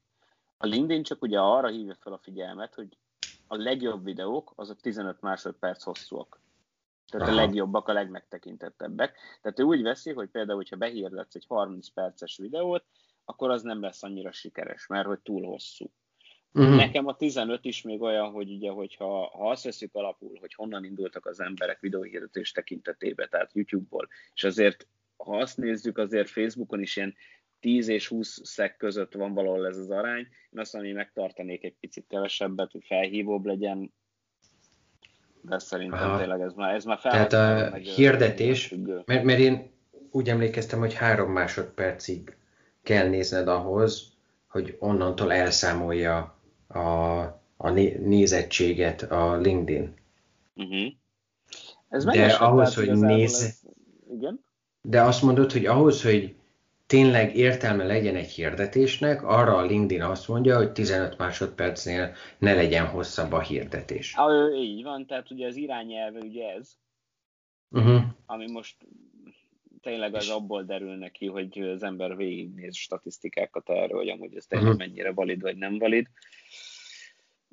[0.56, 2.98] A LinkedIn csak ugye arra hívja fel a figyelmet, hogy
[3.46, 6.40] a legjobb videók azok 15 másodperc hosszúak.
[7.06, 7.36] Tehát Aha.
[7.36, 9.18] a legjobbak, a legmegtekintettebbek.
[9.42, 12.84] Tehát ő úgy veszi, hogy például, hogyha behirdetsz egy 30 perces videót,
[13.24, 15.90] akkor az nem lesz annyira sikeres, mert hogy túl hosszú.
[16.54, 16.76] Uh-huh.
[16.76, 20.84] Nekem a 15 is még olyan, hogy ugye, hogyha ha azt veszük alapul, hogy honnan
[20.84, 24.86] indultak az emberek videóhirdetés tekintetében, tehát YouTube-ból, és azért,
[25.16, 27.14] ha azt nézzük, azért Facebookon is ilyen
[27.60, 30.26] 10 és 20 szek között van valahol ez az arány.
[30.50, 33.92] Én azt mondom, hogy megtartanék egy picit kevesebbet, hogy felhívóbb legyen,
[35.40, 36.18] de szerintem Aha.
[36.18, 37.26] tényleg ez már, ez már fel.
[37.26, 39.70] Tehát a hirdetés, mert, mert én
[40.10, 42.36] úgy emlékeztem, hogy három másodpercig
[42.82, 44.12] kell nézned ahhoz,
[44.46, 46.38] hogy onnantól elszámolja
[46.74, 47.20] a,
[47.56, 49.94] a nézettséget a LinkedIn.
[50.54, 50.92] Uh-huh.
[51.88, 53.42] Ez De ahhoz, hogy néz...
[53.42, 53.62] Ez...
[54.10, 54.44] Igen?
[54.82, 56.34] De azt mondod, hogy ahhoz, hogy
[56.86, 62.86] tényleg értelme legyen egy hirdetésnek, arra a LinkedIn azt mondja, hogy 15 másodpercnél ne legyen
[62.86, 64.14] hosszabb a hirdetés.
[64.16, 66.76] Ah, így van, tehát ugye az irányelve ugye ez,
[67.70, 68.02] uh-huh.
[68.26, 68.76] ami most
[69.80, 74.68] tényleg az abból derül neki, hogy az ember végignéz statisztikákat erről, hogy amúgy ez tényleg
[74.68, 74.86] uh-huh.
[74.86, 76.06] mennyire valid vagy nem valid.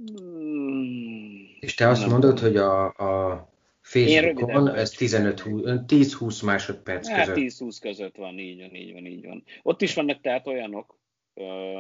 [0.06, 3.50] Hmm, És te azt mondod, hogy a, a
[3.82, 7.52] Facebookon ez 10-20 másodperc hát, között.
[7.60, 9.44] 10-20 között van, így van, így van, így van.
[9.62, 11.00] Ott is vannak tehát olyanok,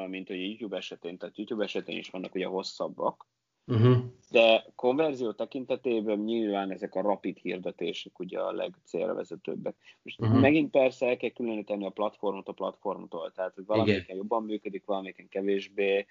[0.07, 3.27] mint a YouTube esetén, tehát YouTube esetén is vannak ugye hosszabbak,
[3.65, 3.97] uh-huh.
[4.29, 9.75] de konverzió tekintetében nyilván ezek a rapid hirdetések ugye a legcélra vezetőbbek.
[10.01, 10.39] Most uh-huh.
[10.39, 15.27] megint persze el kell különíteni a platformot a platformtól, tehát hogy valamiken jobban működik, valamiken
[15.27, 16.05] kevésbé,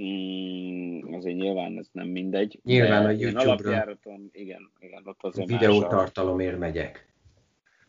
[0.00, 2.60] Mm, azért nyilván ez nem mindegy.
[2.62, 3.98] Nyilván a YouTube-ra
[4.32, 7.14] igen, igen, ott azért videótartalomért megyek.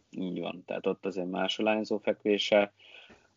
[0.09, 2.73] Így van, tehát ott azért más a lányzó fekvése.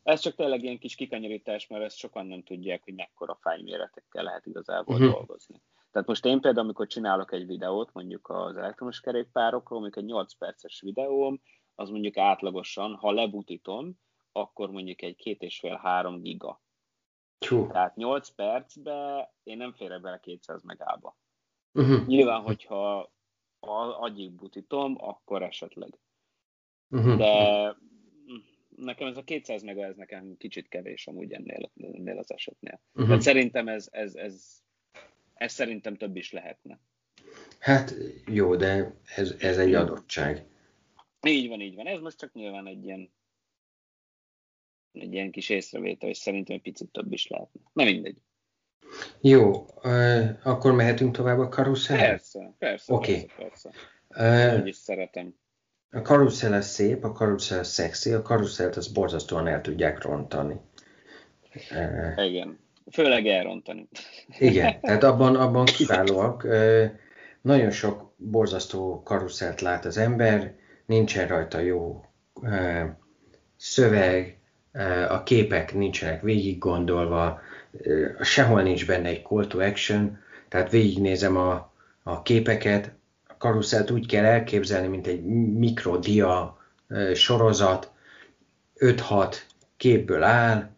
[0.03, 4.47] Ez csak tényleg ilyen kis kikanyarítás, mert ezt sokan nem tudják, hogy mekkora fájméretekkel lehet
[4.47, 5.13] igazából uh-huh.
[5.13, 5.63] dolgozni.
[5.93, 10.35] Tehát most én például, amikor csinálok egy videót, mondjuk az elektromos kerékpárokról, mondjuk egy 8
[10.35, 11.41] perces videóm,
[11.75, 13.99] az mondjuk átlagosan, ha lebutítom,
[14.33, 16.61] akkor mondjuk egy két és fél három giga
[17.39, 17.67] Csú.
[17.67, 21.17] Tehát 8 percbe én nem férek bele 200 megába.
[21.73, 22.07] Uh-huh.
[22.07, 23.13] Nyilván, hogyha
[24.01, 25.99] agyig butítom, akkor esetleg.
[26.89, 27.17] Uh-huh.
[27.17, 27.77] De
[28.77, 32.81] nekem ez a 200 mega, ez nekem kicsit kevés amúgy ennél, ennél az esetnél.
[32.93, 33.07] Uh-huh.
[33.07, 34.63] Tehát szerintem ez, ez, ez,
[35.35, 36.81] ez szerintem több is lehetne.
[37.59, 37.95] Hát
[38.27, 40.47] jó, de ez, ez egy adottság.
[41.27, 41.87] Így van, így van.
[41.87, 43.11] Ez most csak nyilván egy ilyen
[45.01, 47.61] egy ilyen kis észrevétel, és szerintem egy picit több is lehetne.
[47.73, 48.17] Na mindegy.
[49.21, 49.67] Jó,
[50.43, 51.99] akkor mehetünk tovább a karuszell?
[51.99, 53.31] Persze, persze, okay.
[53.37, 53.71] persze,
[54.09, 54.59] persze.
[54.61, 55.35] Uh, is szeretem.
[55.91, 60.55] A karuszell az szép, a karuszell szexi, a karuszellt az borzasztóan el tudják rontani.
[61.71, 62.59] Uh, igen,
[62.93, 63.89] főleg elrontani.
[64.39, 66.45] Igen, tehát abban, abban kiválóak.
[66.45, 66.85] Uh,
[67.41, 70.55] nagyon sok borzasztó karuszelt lát az ember,
[70.87, 72.05] nincsen rajta jó
[72.35, 72.83] uh,
[73.57, 74.36] szöveg,
[75.09, 77.41] a képek nincsenek végig gondolva,
[78.21, 82.93] sehol nincs benne egy call to action, tehát végignézem a, a képeket,
[83.27, 85.23] a karuszelt úgy kell elképzelni, mint egy
[85.55, 86.59] mikrodia
[87.15, 87.91] sorozat,
[88.79, 89.37] 5-6
[89.77, 90.71] képből áll,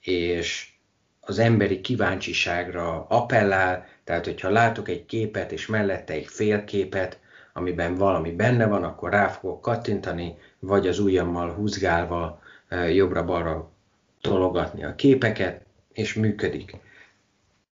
[0.00, 0.72] és
[1.20, 7.20] az emberi kíváncsiságra appellál, tehát hogyha látok egy képet, és mellette egy félképet,
[7.52, 13.70] amiben valami benne van, akkor rá fogok kattintani, vagy az ujjammal húzgálva jobbra-balra
[14.20, 16.76] tologatni a képeket, és működik.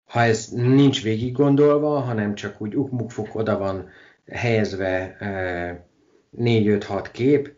[0.06, 3.88] Ha ez nincs végig gondolva, hanem csak úgy ukmukfuk oda van
[4.30, 5.16] helyezve
[6.38, 7.52] 4-5-6 kép,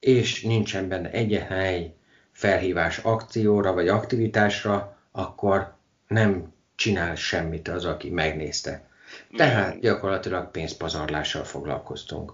[0.00, 1.92] és nincsen benne egyetlen egy
[2.32, 5.74] felhívás akcióra vagy aktivitásra, akkor
[6.08, 8.88] nem csinál semmit az, aki megnézte.
[9.36, 12.32] Tehát gyakorlatilag pénzpazarlással foglalkoztunk.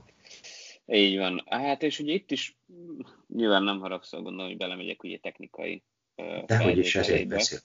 [0.92, 1.42] Így van.
[1.46, 2.58] Hát és ugye itt is
[3.28, 5.82] nyilván nem haragszol, gondolom, hogy belemegyek ugye technikai
[6.46, 7.58] Dehogy is ezért beszél.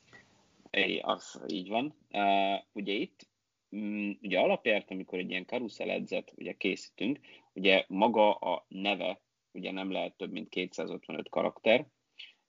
[1.01, 1.95] Az így van.
[2.11, 3.27] Uh, ugye itt,
[3.69, 7.19] um, ugye alapjárt, amikor egy ilyen karuszel edzet ugye készítünk,
[7.53, 11.85] ugye maga a neve ugye nem lehet több, mint 255 karakter.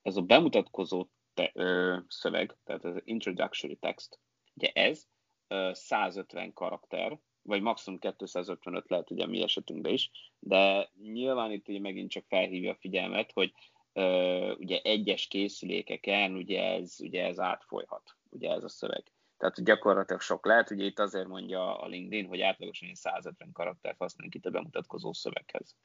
[0.03, 4.19] Ez a bemutatkozó te, ö, szöveg, tehát az introductory text,
[4.55, 5.07] ugye ez
[5.49, 11.81] ö, 150 karakter, vagy maximum 255 lehet ugye mi esetünkben is, de nyilván itt ugye
[11.81, 13.53] megint csak felhívja a figyelmet, hogy
[13.93, 19.05] uh, ugye egyes készülékeken ugye ez, ugye ez átfolyhat, ugye ez a szöveg.
[19.39, 24.35] Tehát gyakorlatilag sok lehet, ugye itt azért mondja a LinkedIn, hogy átlagosan 150 karaktert használunk
[24.35, 25.77] itt a bemutatkozó szöveghez.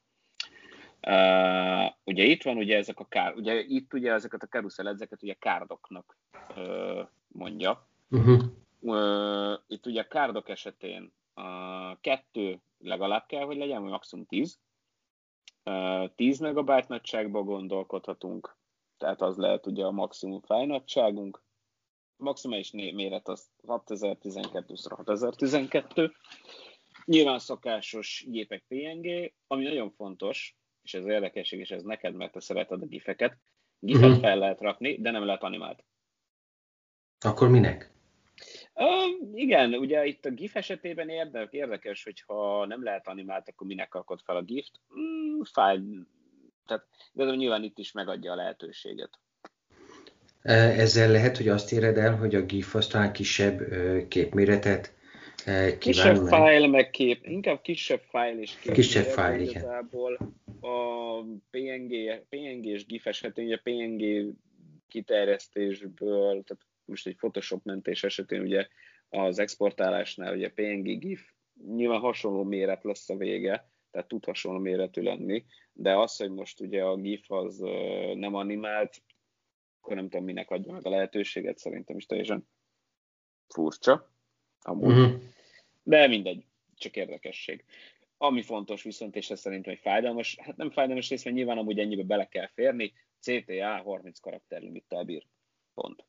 [1.08, 5.24] Uh, ugye itt van ugye ezek a kár, ugye itt ugye ezeket a karuszel ezeket
[5.24, 6.18] ugye kárdoknak
[6.56, 7.88] uh, mondja.
[8.10, 8.42] Uh-huh.
[8.80, 11.12] Uh, itt ugye a kárdok esetén
[12.02, 14.60] kettő legalább kell, hogy legyen, vagy maximum 10.
[16.16, 18.58] 10 megabyte nagyságban gondolkodhatunk,
[18.98, 21.44] tehát az lehet ugye a maximum fájnagyságunk.
[22.16, 26.12] Maximális méret az 6012x6012.
[27.06, 32.40] Nyilván szokásos gépek PNG, ami nagyon fontos, és ez érdekesség, és ez neked, mert te
[32.40, 33.38] szereted a gifeket.
[33.80, 34.22] Gifet uh-huh.
[34.22, 35.84] fel lehet rakni, de nem lehet animált.
[37.20, 37.99] Akkor minek?
[39.34, 44.20] Igen, ugye itt a GIF esetében érdek, érdekes, hogyha nem lehet animált, akkor minek rakod
[44.24, 44.80] fel a GIF-t.
[45.00, 45.80] Mm, fáj,
[46.66, 49.20] tehát de nyilván itt is megadja a lehetőséget.
[50.42, 53.60] Ezzel lehet, hogy azt éred el, hogy a GIF aztán kisebb
[54.08, 54.98] képméretet
[55.46, 56.28] kíván Kisebb meg.
[56.28, 58.74] fájl, meg kép, inkább kisebb fájl és kép.
[58.74, 59.62] Kisebb fájl, igen.
[59.62, 60.18] Igazából
[60.62, 61.20] a
[61.52, 64.34] PNG, PNG és GIF esetén, ugye PNG
[64.88, 68.68] kiterjesztésből, tehát most egy Photoshop mentés esetén ugye
[69.10, 71.32] az exportálásnál ugye PNG GIF
[71.68, 76.60] nyilván hasonló méret lesz a vége, tehát tud hasonló méretű lenni, de az, hogy most
[76.60, 77.58] ugye a GIF az
[78.14, 79.02] nem animált,
[79.82, 82.48] akkor nem tudom, minek adja meg a lehetőséget, szerintem is teljesen
[83.48, 84.12] furcsa.
[84.62, 84.98] Amúgy.
[84.98, 85.22] Uh-huh.
[85.84, 87.66] De mindegy, csak érdekesség.
[88.18, 91.80] Ami fontos viszont, és ez szerintem egy fájdalmas, hát nem fájdalmas rész, mert nyilván amúgy
[91.80, 95.26] ennyibe bele kell férni, CTA 30 karakterlimittel bír.
[95.74, 96.06] Pont.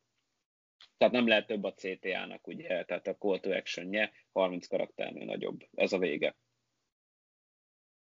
[1.00, 5.66] Tehát nem lehet több a CTA-nak, ugye, tehát a call to action 30 karakternél nagyobb.
[5.74, 6.36] Ez a vége.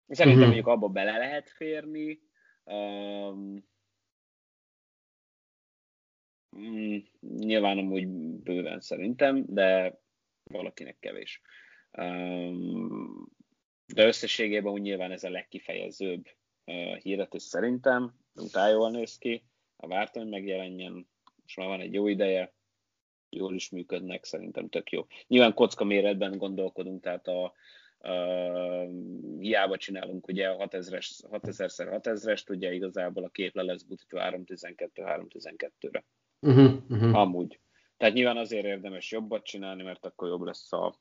[0.07, 0.45] Szerintem uh-huh.
[0.45, 2.21] mondjuk abba bele lehet férni.
[2.65, 3.69] Um,
[7.21, 8.09] nyilván amúgy
[8.43, 10.01] bőven szerintem, de
[10.45, 11.41] valakinek kevés.
[11.93, 13.29] Um,
[13.87, 16.27] de összességében úgy nyilván ez a legkifejezőbb
[16.65, 19.45] uh, híret, szerintem utána jól néz ki.
[19.77, 21.09] A vártam, hogy megjelenjen,
[21.43, 22.57] most már van egy jó ideje,
[23.31, 25.07] jól is működnek, szerintem tök jó.
[25.27, 27.53] Nyilván kocka méretben gondolkodunk, tehát a,
[28.01, 28.89] Uh,
[29.41, 36.05] hiába csinálunk ugye a 6000-es, 6000x6000-est, ugye igazából a kép le lesz butítva 312-312-re.
[36.41, 37.17] Uh-huh, uh-huh.
[37.17, 37.61] Amúgy.
[37.97, 40.95] Tehát nyilván azért érdemes jobbat csinálni, mert akkor jobb lesz a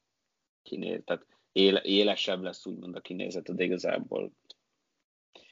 [0.61, 4.31] kinézet, tehát éle, élesebb lesz úgymond a kinézet, de igazából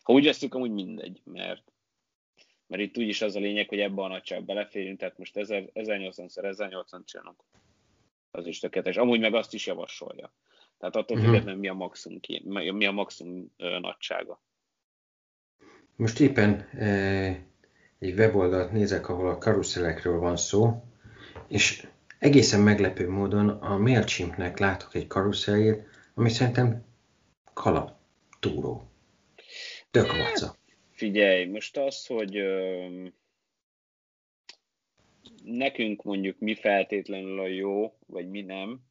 [0.05, 1.71] ha úgy veszük, amúgy mindegy, mert
[2.67, 7.43] mert itt úgyis az a lényeg, hogy ebbe a nagyságba beleférjünk, tehát most 1080x1080 csinálunk.
[8.31, 8.97] Az is tökéletes.
[8.97, 10.33] Amúgy meg azt is javasolja.
[10.77, 11.31] Tehát attól uh-huh.
[11.31, 12.19] függetlenül mi a maximum,
[12.75, 14.41] mi a maximum ö, nagysága.
[15.95, 16.87] Most éppen e,
[17.99, 20.83] egy weboldalt nézek, ahol a karuszelekről van szó,
[21.47, 21.87] és
[22.19, 26.85] egészen meglepő módon a MailChimpnek látok egy karuszeljét, ami szerintem
[27.53, 28.89] kalaptúró.
[29.91, 30.55] Tök maca.
[30.95, 32.87] Figyelj, most az, hogy ö,
[35.43, 38.81] nekünk mondjuk mi feltétlenül a jó, vagy mi nem,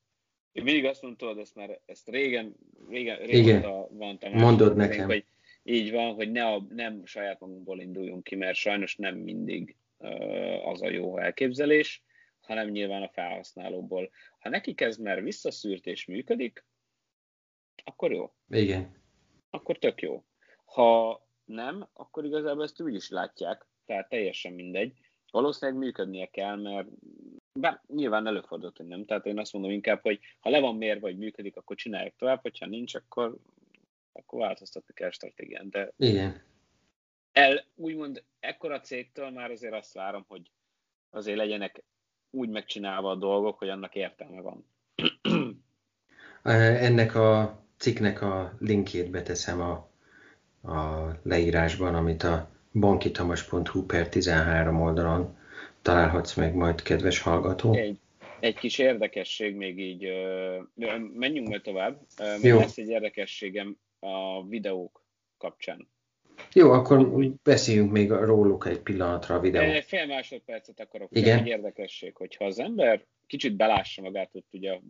[0.54, 2.56] én mindig azt mondtad, ezt már ezt régen,
[2.88, 5.06] régen, régen van Tamás, Mondod nekem.
[5.06, 5.24] Hogy
[5.62, 10.68] így van, hogy ne a, nem saját magunkból induljunk ki, mert sajnos nem mindig uh,
[10.68, 12.02] az a jó elképzelés,
[12.40, 14.10] hanem nyilván a felhasználóból.
[14.38, 16.64] Ha neki kezd már visszaszűrt és működik,
[17.84, 18.32] akkor jó.
[18.48, 19.02] Igen.
[19.50, 20.24] Akkor tök jó.
[20.64, 24.92] Ha nem, akkor igazából ezt úgy is látják, tehát teljesen mindegy.
[25.30, 26.88] Valószínűleg működnie kell, mert
[27.52, 29.04] bár nyilván előfordult, hogy nem.
[29.04, 32.40] Tehát én azt mondom inkább, hogy ha le van mérve, vagy működik, akkor csinálják tovább,
[32.42, 33.36] hogyha nincs, akkor,
[34.12, 35.70] akkor változtatni kell stratégián.
[35.70, 36.42] De Igen.
[37.32, 40.50] El, úgymond ekkora cégtől már azért azt várom, hogy
[41.10, 41.84] azért legyenek
[42.30, 44.66] úgy megcsinálva a dolgok, hogy annak értelme van.
[46.42, 49.88] Ennek a cikknek a linkjét beteszem a
[50.64, 55.36] a leírásban, amit a bankitamas.hu per 13 oldalon
[55.82, 57.74] találhatsz meg majd, kedves hallgató.
[57.74, 57.98] Egy,
[58.40, 60.08] egy kis érdekesség még így,
[61.14, 62.00] menjünk majd tovább.
[62.42, 62.58] Jó.
[62.58, 65.02] Lesz egy érdekességem a videók
[65.38, 65.88] kapcsán.
[66.52, 67.08] Jó, akkor
[67.42, 69.80] beszéljünk még róluk egy pillanatra a videó.
[69.80, 71.08] Fél másodpercet akarok.
[71.12, 71.38] Igen.
[71.38, 74.80] Egy érdekesség, hogyha az ember kicsit belássa magát ott ugye a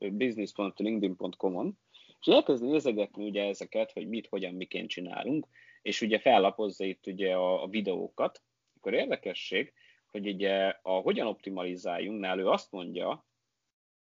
[0.00, 1.78] business.linkedin.com-on,
[2.22, 5.46] és elkezd nézegetni ugye ezeket, hogy mit, hogyan, miként csinálunk,
[5.82, 8.42] és ugye fellapozza itt ugye a, a videókat,
[8.76, 9.72] akkor érdekesség,
[10.10, 13.26] hogy ugye a hogyan optimalizáljunk, nál ő azt mondja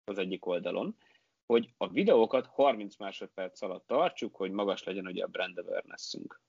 [0.04, 0.98] az egyik oldalon,
[1.46, 6.42] hogy a videókat 30 másodperc alatt tartsuk, hogy magas legyen ugye a brand awareness-ünk.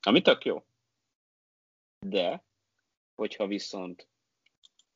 [0.00, 0.64] Ami tök jó.
[2.06, 2.44] De,
[3.14, 4.08] hogyha viszont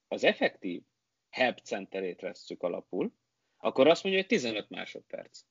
[0.09, 0.83] az effektív
[1.31, 3.13] help centerét vesszük alapul,
[3.57, 5.45] akkor azt mondja, hogy 15 másodperc.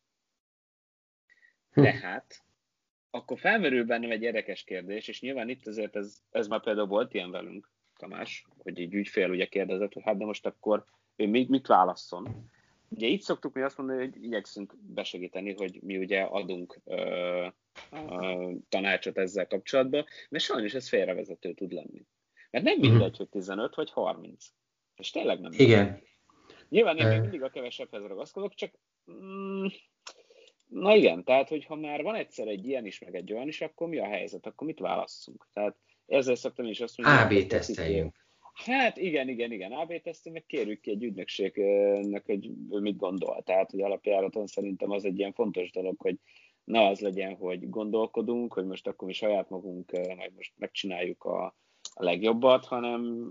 [1.73, 1.81] Hm.
[1.81, 2.43] Tehát
[3.09, 7.13] akkor felmerül bennem egy érdekes kérdés, és nyilván itt azért ez, ez már például volt
[7.13, 10.83] ilyen velünk, Tamás, hogy egy ügyfél ugye kérdezett, hogy hát de most akkor
[11.15, 12.51] ő mit, mit válasszon.
[12.89, 17.47] Ugye itt szoktuk mi azt mondani, hogy igyekszünk besegíteni, hogy mi ugye adunk ö,
[17.91, 22.05] ö, tanácsot ezzel kapcsolatban, mert sajnos ez félrevezető tud lenni.
[22.51, 23.17] Mert nem mindegy, hm.
[23.17, 24.45] hogy 15 vagy 30.
[24.95, 25.83] És tényleg nem Igen.
[25.83, 26.11] Mindegy.
[26.69, 28.79] Nyilván én még mindig a kevesebbhez ragaszkodok, csak
[29.11, 29.65] mm,
[30.73, 33.87] Na igen, tehát hogyha már van egyszer egy ilyen is, meg egy olyan is, akkor
[33.87, 34.45] mi a helyzet?
[34.45, 35.47] Akkor mit válasszunk?
[35.53, 35.75] Tehát
[36.07, 37.39] ezzel szoktam is azt mondani.
[37.41, 38.21] AB teszteljünk.
[38.53, 43.41] Hát igen, igen, igen, AB tesztünk, meg kérjük ki egy ügynökségnek, hogy mit gondol.
[43.45, 46.17] Tehát, hogy alapjáraton szerintem az egy ilyen fontos dolog, hogy
[46.63, 51.45] na az legyen, hogy gondolkodunk, hogy most akkor mi saját magunk majd most megcsináljuk a,
[51.93, 53.29] a legjobbat, hanem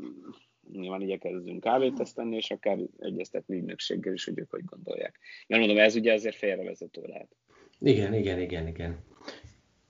[0.73, 5.19] nyilván igyekezzünk kávét teszteni, és akár egyeztetni ügynökséggel is, hogy ők hogy gondolják.
[5.47, 7.37] Mert mondom, ez ugye azért félrevezető lehet.
[7.79, 8.99] Igen, igen, igen, igen.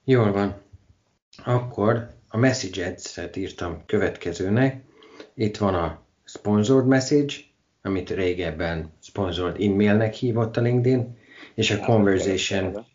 [0.04, 0.62] Jól van.
[1.44, 4.84] Akkor a message ads-et írtam következőnek.
[5.34, 7.34] Itt van a sponsored message,
[7.82, 11.18] amit régebben sponsored e-mailnek hívott a LinkedIn,
[11.54, 12.86] és a conversation...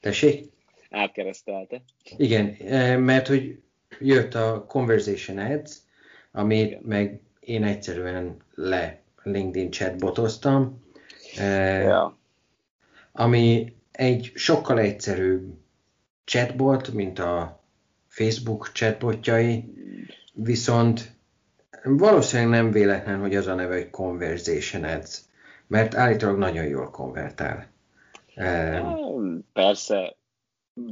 [0.00, 0.52] Tessék?
[0.90, 1.82] Átkeresztelte.
[2.16, 3.58] Igen, eh, mert hogy
[4.00, 5.83] jött a conversation ads,
[6.36, 6.82] amit Igen.
[6.84, 10.84] meg én egyszerűen le LinkedIn chatbotoztam,
[11.36, 12.18] eh, ja.
[13.12, 15.54] ami egy sokkal egyszerűbb
[16.24, 17.62] chatbot, mint a
[18.08, 19.64] Facebook chatbotjai,
[20.32, 21.12] viszont
[21.84, 25.20] valószínűleg nem véletlen, hogy az a neve, hogy Conversation Ads,
[25.66, 27.72] mert állítólag nagyon jól konvertál.
[29.52, 30.16] Persze,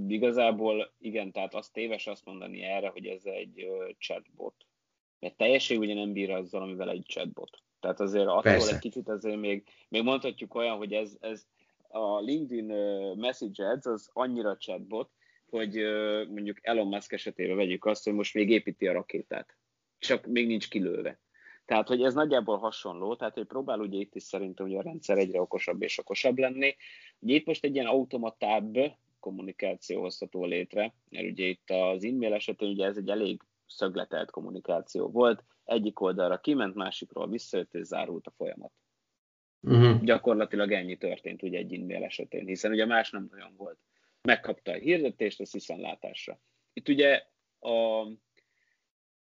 [0.08, 3.66] igazából igen, tehát az téves azt mondani erre, hogy ez egy
[3.98, 4.54] chatbot.
[5.22, 7.58] Mert teljesség ugye nem bír azzal, amivel egy chatbot.
[7.80, 8.74] Tehát azért attól Persze.
[8.74, 11.46] egy kicsit azért még, még mondhatjuk olyan, hogy ez, ez
[11.88, 12.64] a LinkedIn
[13.16, 15.10] Message Ads az annyira chatbot,
[15.50, 15.74] hogy
[16.28, 19.56] mondjuk Elon Musk esetében vegyük azt, hogy most még építi a rakétát,
[19.98, 21.20] csak még nincs kilőve.
[21.64, 25.18] Tehát, hogy ez nagyjából hasonló, tehát, hogy próbál ugye itt is szerintem, hogy a rendszer
[25.18, 26.76] egyre okosabb és okosabb lenni.
[27.18, 28.76] Ugye itt most egy ilyen automatább
[29.20, 35.08] kommunikáció hozható létre, mert ugye itt az e-mail esetén ugye ez egy elég szögletelt kommunikáció
[35.08, 38.72] volt, egyik oldalra kiment, másikról visszajött és zárult a folyamat.
[39.60, 40.02] Uh-huh.
[40.02, 43.78] Gyakorlatilag ennyi történt ugye egy e-mail esetén, hiszen ugye más nem nagyon volt
[44.22, 46.40] megkapta a hirdetést a látásra.
[46.72, 47.26] Itt ugye
[47.60, 48.06] a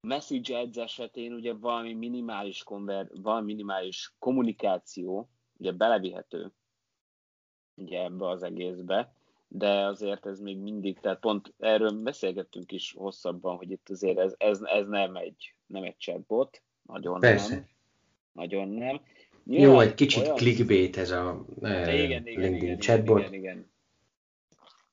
[0.01, 6.51] message ads esetén ugye valami minimális, konver, valami minimális kommunikáció ugye belevihető
[7.75, 9.14] ugye ebbe az egészbe,
[9.57, 14.33] de azért ez még mindig, tehát pont erről beszélgettünk is hosszabban, hogy itt azért ez,
[14.37, 17.53] ez, ez nem egy, nem egy chatbot, nagyon Persze.
[17.53, 17.67] nem.
[18.31, 19.01] Nagyon nem.
[19.43, 20.35] Nyilván Jó, egy kicsit olyan...
[20.35, 23.19] clickbait ez a uh, igen, igen, igen, chatbot.
[23.19, 23.71] Igen, igen.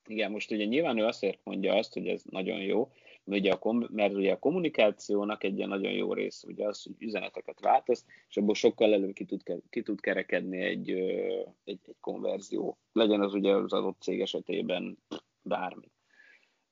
[0.07, 2.93] Igen, most ugye nyilván ő azért mondja azt, hogy ez nagyon jó,
[3.25, 7.61] ugye a, mert ugye a kommunikációnak egy ilyen nagyon jó része ugye az, hogy üzeneteket
[7.61, 12.79] változ, és abból sokkal előbb ki tud, ki tud kerekedni egy, egy, egy konverzió.
[12.93, 14.99] Legyen az ugye az adott cég esetében
[15.43, 15.91] bármi.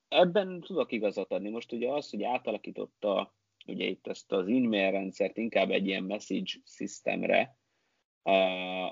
[0.08, 1.50] Ebben tudok igazat adni.
[1.50, 3.34] Most ugye az, hogy átalakította
[3.66, 7.58] ugye itt ezt az e-mail rendszert inkább egy ilyen message systemre,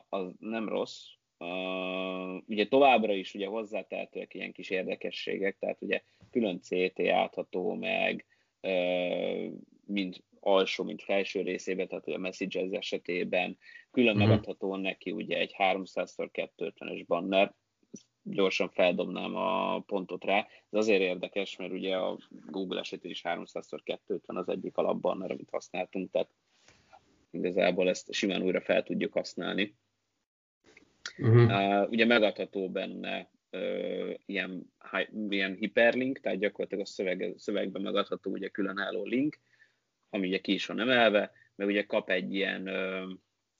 [0.08, 6.60] az nem rossz, Uh, ugye továbbra is ugye hozzátehetőek ilyen kis érdekességek, tehát ugye külön
[6.60, 8.26] CT átható meg,
[8.60, 9.52] uh,
[9.86, 13.58] mint alsó, mint felső részében, tehát a Messages esetében
[13.90, 14.28] külön mm-hmm.
[14.28, 17.54] megadható neki ugye egy 300x250-es banner,
[18.22, 20.38] gyorsan feldobnám a pontot rá.
[20.70, 26.10] Ez azért érdekes, mert ugye a Google esetén is 300x250 az egyik alapbanner, amit használtunk,
[26.10, 26.30] tehát
[27.30, 29.74] igazából ezt simán újra fel tudjuk használni.
[31.18, 31.82] Uh-huh.
[31.82, 34.72] Uh, ugye megadható benne uh, ilyen,
[35.28, 39.38] ilyen hiperlink, tehát gyakorlatilag a szöveg, szövegben megadható ugye különálló link,
[40.10, 43.10] ami ugye ki is van emelve, meg ugye kap egy ilyen uh,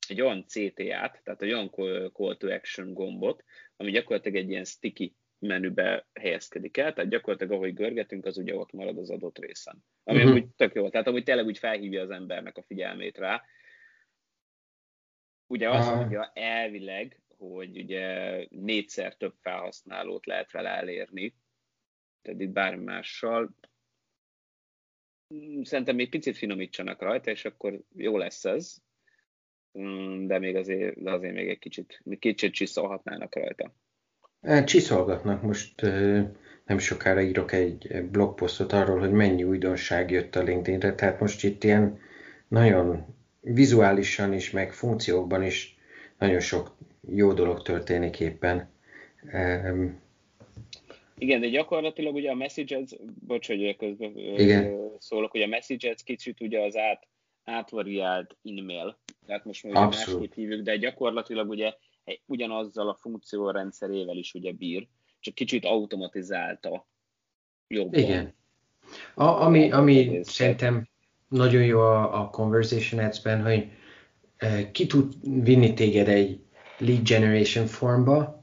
[0.09, 1.71] egy olyan CTA-t, tehát egy olyan
[2.13, 3.45] call to action gombot,
[3.77, 8.73] ami gyakorlatilag egy ilyen sticky menübe helyezkedik el, tehát gyakorlatilag ahogy görgetünk, az ugye ott
[8.73, 9.85] marad az adott részen.
[10.05, 10.35] Ami uh-huh.
[10.35, 13.43] úgy tök jó, tehát amúgy tényleg úgy felhívja az embernek a figyelmét rá.
[15.47, 21.35] Ugye azt mondja elvileg, hogy ugye négyszer több felhasználót lehet vele elérni,
[22.23, 23.55] tehát itt bármi mással.
[25.63, 28.77] Szerintem még picit finomítsanak rajta, és akkor jó lesz ez,
[29.73, 33.75] hmm, de még azért, de azért még egy kicsit, még kicsit csiszolhatnának rajta.
[34.65, 35.43] Csiszolgatnak.
[35.43, 35.81] Most
[36.65, 41.65] nem sokára írok egy blogposztot arról, hogy mennyi újdonság jött a LinkedInre, tehát most itt
[41.65, 41.99] ilyen
[42.49, 45.77] nagyon vizuálisan is, meg funkciókban is
[46.19, 48.71] nagyon sok jó dolog történik éppen.
[49.33, 50.01] Um,
[51.19, 52.91] igen, de gyakorlatilag ugye a messages,
[53.27, 54.91] bocs, hogy közben igen.
[54.99, 57.07] szólok, hogy a messages kicsit ugye az át,
[57.45, 61.75] átvariált e-mail, tehát most már másképp hívjuk, de gyakorlatilag ugye
[62.27, 64.87] ugyanazzal a funkciórendszerével is ugye bír,
[65.21, 66.89] csak kicsit automatizálta
[67.69, 68.01] jobban.
[68.01, 68.35] Igen.
[69.15, 70.89] A, ami, ami szerintem
[71.29, 73.69] nagyon jó a, a Conversation Ads-ben, hogy
[74.73, 76.41] ki tud vinni téged egy
[76.79, 78.43] lead generation formba,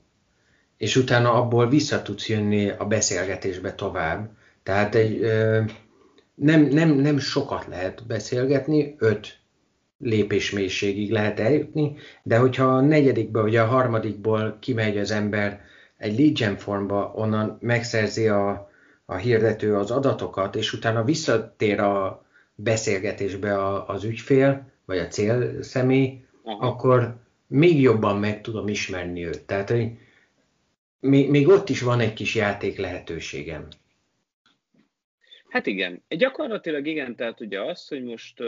[0.77, 4.29] és utána abból vissza tudsz jönni a beszélgetésbe tovább.
[4.63, 5.19] Tehát egy,
[6.35, 9.39] nem, nem, nem sokat lehet beszélgetni, öt
[9.97, 15.61] lépés mélységig lehet eljutni, de hogyha a negyedikből vagy a harmadikból kimegy az ember
[15.97, 18.69] egy lead gen formba, onnan megszerzi a,
[19.05, 22.25] a hirdető az adatokat, és utána visszatér a
[22.55, 27.15] beszélgetésbe a, az ügyfél, vagy a cél személy, akkor
[27.47, 29.45] még jobban meg tudom ismerni őt.
[29.45, 29.91] Tehát, hogy
[30.99, 33.67] még, még ott is van egy kis játék lehetőségem.
[35.49, 38.39] Hát igen, gyakorlatilag igen, tehát ugye az, hogy most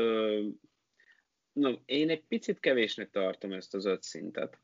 [1.53, 4.57] no, én egy picit kevésnek tartom ezt az öt szintet.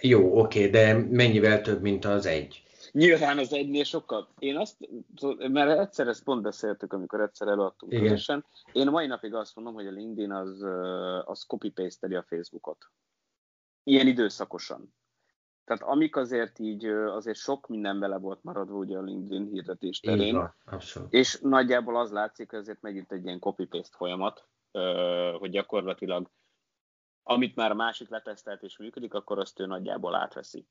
[0.00, 2.62] Jó, oké, de mennyivel több, mint az egy?
[2.92, 4.28] Nyilván az egynél sokkal.
[4.38, 4.76] Én azt,
[5.38, 8.04] mert egyszer ezt pont beszéltük, amikor egyszer előadtunk Igen.
[8.04, 8.44] közösen.
[8.72, 10.62] Én mai napig azt mondom, hogy a LinkedIn az,
[11.24, 12.78] az copy paste a Facebookot.
[13.88, 14.94] Ilyen időszakosan.
[15.64, 20.34] Tehát amik azért így, azért sok minden bele volt maradva ugye a LinkedIn hirdetés terén.
[20.34, 20.54] Van,
[21.10, 24.46] és nagyjából az látszik, hogy azért megint egy ilyen copy-paste folyamat,
[25.38, 26.30] hogy gyakorlatilag
[27.28, 30.66] amit már a másik letesztelt és működik, akkor azt ő nagyjából átveszi.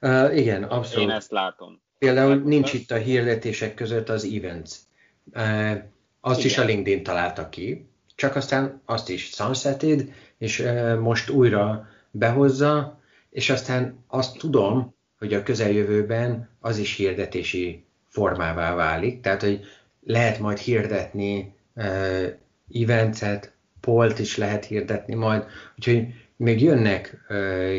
[0.00, 1.08] Uh, igen, abszolút.
[1.08, 1.82] Én ezt látom.
[1.98, 4.76] Például hát, nincs itt a hirdetések között az events.
[5.24, 5.82] Uh,
[6.20, 6.50] azt igen.
[6.50, 10.64] is a LinkedIn találta ki, csak aztán azt is sunseted, és
[11.00, 13.00] most újra behozza,
[13.30, 19.60] és aztán azt tudom, hogy a közeljövőben az is hirdetési formává válik, tehát hogy
[20.02, 22.26] lehet majd hirdetni uh,
[22.72, 25.44] eventet, polt is lehet hirdetni majd,
[25.76, 26.06] úgyhogy
[26.36, 27.26] még jönnek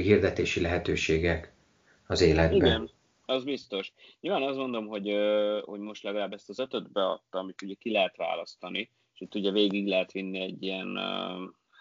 [0.04, 1.52] hirdetési lehetőségek
[2.08, 2.56] az életben.
[2.56, 2.90] Igen,
[3.26, 3.94] az biztos.
[4.22, 5.14] Nyilván azt mondom, hogy,
[5.66, 8.90] hogy most legalább ezt az ötöt beadta, amit ugye ki lehet választani,
[9.20, 10.98] és itt ugye végig lehet vinni egy ilyen,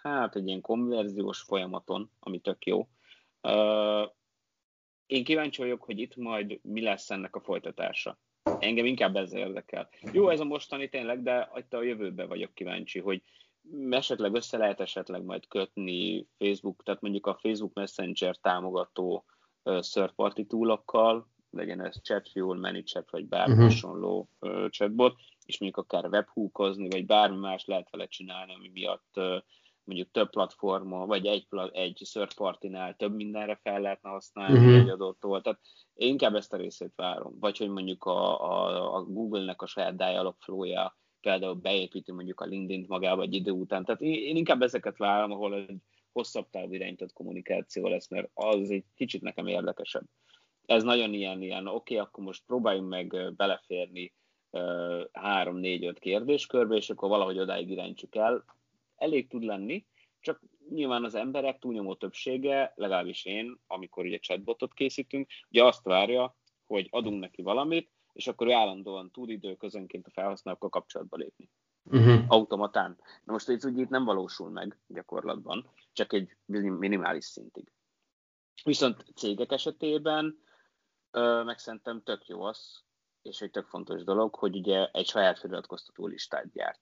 [0.01, 2.87] hát egy ilyen konverziós folyamaton, ami tök jó.
[5.05, 8.19] Én kíváncsi vagyok, hogy itt majd mi lesz ennek a folytatása.
[8.59, 9.89] Engem inkább ez érdekel.
[10.13, 13.21] Jó, ez a mostani tényleg, de itt a jövőbe vagyok kíváncsi, hogy
[13.89, 19.25] esetleg össze lehet esetleg majd kötni Facebook, tehát mondjuk a Facebook Messenger támogató
[19.63, 23.67] third party túlokkal, legyen ez ChatFuel, ManyChat, vagy bármi uh-huh.
[23.67, 29.13] hasonló uh, chatbot, és mondjuk akár webhookozni, vagy bármi más lehet vele csinálni, ami miatt
[29.15, 29.41] uh,
[29.83, 34.79] mondjuk több platformon, vagy egy, egy third party-nál több mindenre fel lehetne használni uh-huh.
[34.79, 35.41] egy adott tool.
[35.41, 35.59] Tehát
[35.93, 37.39] én inkább ezt a részét várom.
[37.39, 42.45] Vagy hogy mondjuk a, a, a Google-nek a saját dialog flow-ja például beépíti mondjuk a
[42.45, 43.85] LinkedIn-t magába egy idő után.
[43.85, 45.81] Tehát én, én inkább ezeket várom, ahol egy
[46.11, 50.05] hosszabb távú irányított kommunikáció lesz, mert az egy kicsit nekem érdekesebb.
[50.69, 54.13] Ez nagyon ilyen, ilyen oké, okay, akkor most próbáljunk meg beleférni
[55.11, 58.45] három, négy, öt kérdéskörbe, és akkor valahogy odáig irányítsuk el.
[58.95, 59.85] Elég tud lenni,
[60.19, 66.35] csak nyilván az emberek túlnyomó többsége, legalábbis én, amikor ugye chatbotot készítünk, ugye azt várja,
[66.65, 71.49] hogy adunk neki valamit, és akkor ő állandóan tud időközönként a felhasználókkal kapcsolatba lépni
[71.83, 72.23] uh-huh.
[72.27, 72.97] automatán.
[73.23, 77.71] Na most ez ugye itt nem valósul meg gyakorlatban, csak egy minimális szintig.
[78.63, 80.47] Viszont cégek esetében
[81.45, 82.83] meg szerintem tök jó az,
[83.21, 86.79] és egy tök fontos dolog, hogy ugye egy saját feliratkoztató listát gyárt.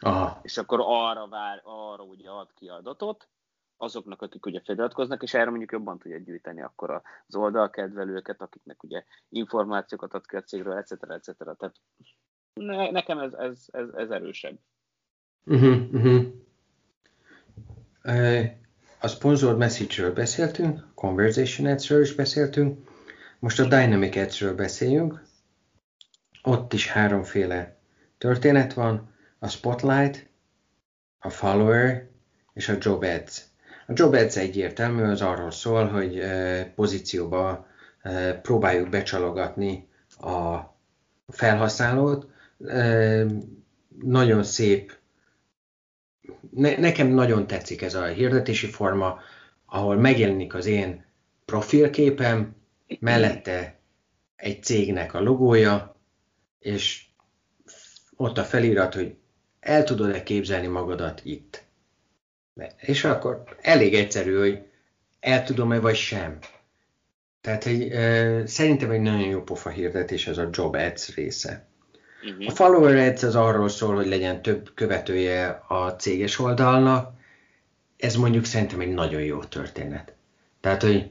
[0.00, 0.40] Aha.
[0.42, 3.28] És akkor arra, vár, arra ugye ad ki adatot,
[3.76, 9.04] azoknak, akik ugye feliratkoznak, és erre mondjuk jobban tudja gyűjteni akkor az oldalkedvelőket, akiknek ugye
[9.28, 10.90] információkat ad ki a cégről, etc.
[10.90, 11.36] etc.
[11.36, 11.72] Tehát
[12.52, 14.58] ne, nekem ez, ez, ez, ez erősebb.
[15.44, 16.24] Uh-huh, uh-huh.
[19.00, 22.88] A sponsored message-ről beszéltünk, conversation ads-ről is beszéltünk,
[23.38, 25.22] most a dynamic ads-ről beszéljünk.
[26.42, 27.76] Ott is háromféle
[28.18, 30.28] történet van, a spotlight,
[31.18, 32.08] a follower
[32.52, 33.42] és a job ads.
[33.86, 36.22] A job ads egyértelmű, az arról szól, hogy
[36.74, 37.66] pozícióba
[38.42, 39.88] próbáljuk becsalogatni
[40.20, 40.58] a
[41.28, 42.30] felhasználót,
[44.02, 44.96] nagyon szép,
[46.50, 49.20] ne, nekem nagyon tetszik ez a hirdetési forma,
[49.66, 51.04] ahol megjelenik az én
[51.44, 52.56] profilképem,
[53.00, 53.78] mellette
[54.36, 55.96] egy cégnek a logója,
[56.58, 57.04] és
[58.16, 59.14] ott a felirat, hogy
[59.60, 61.64] el tudod-e képzelni magadat itt.
[62.76, 64.62] És akkor elég egyszerű, hogy
[65.20, 66.38] el tudom-e vagy sem.
[67.40, 71.66] Tehát hogy, e, szerintem egy nagyon jó pofa hirdetés ez a Job Ads része.
[72.24, 72.46] Uh-huh.
[72.46, 77.16] A follower ads az arról szól, hogy legyen több követője a céges oldalnak.
[77.96, 80.14] Ez mondjuk szerintem egy nagyon jó történet.
[80.60, 81.10] Tehát, hogy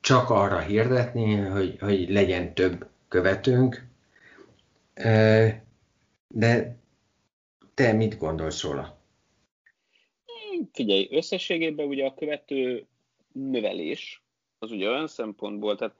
[0.00, 3.86] csak arra hirdetni, hogy, hogy legyen több követőnk.
[6.28, 6.76] De
[7.74, 8.98] te mit gondolsz róla?
[10.72, 12.86] Figyelj, összességében ugye a követő
[13.32, 14.22] növelés,
[14.58, 15.94] az ugye olyan szempontból, tehát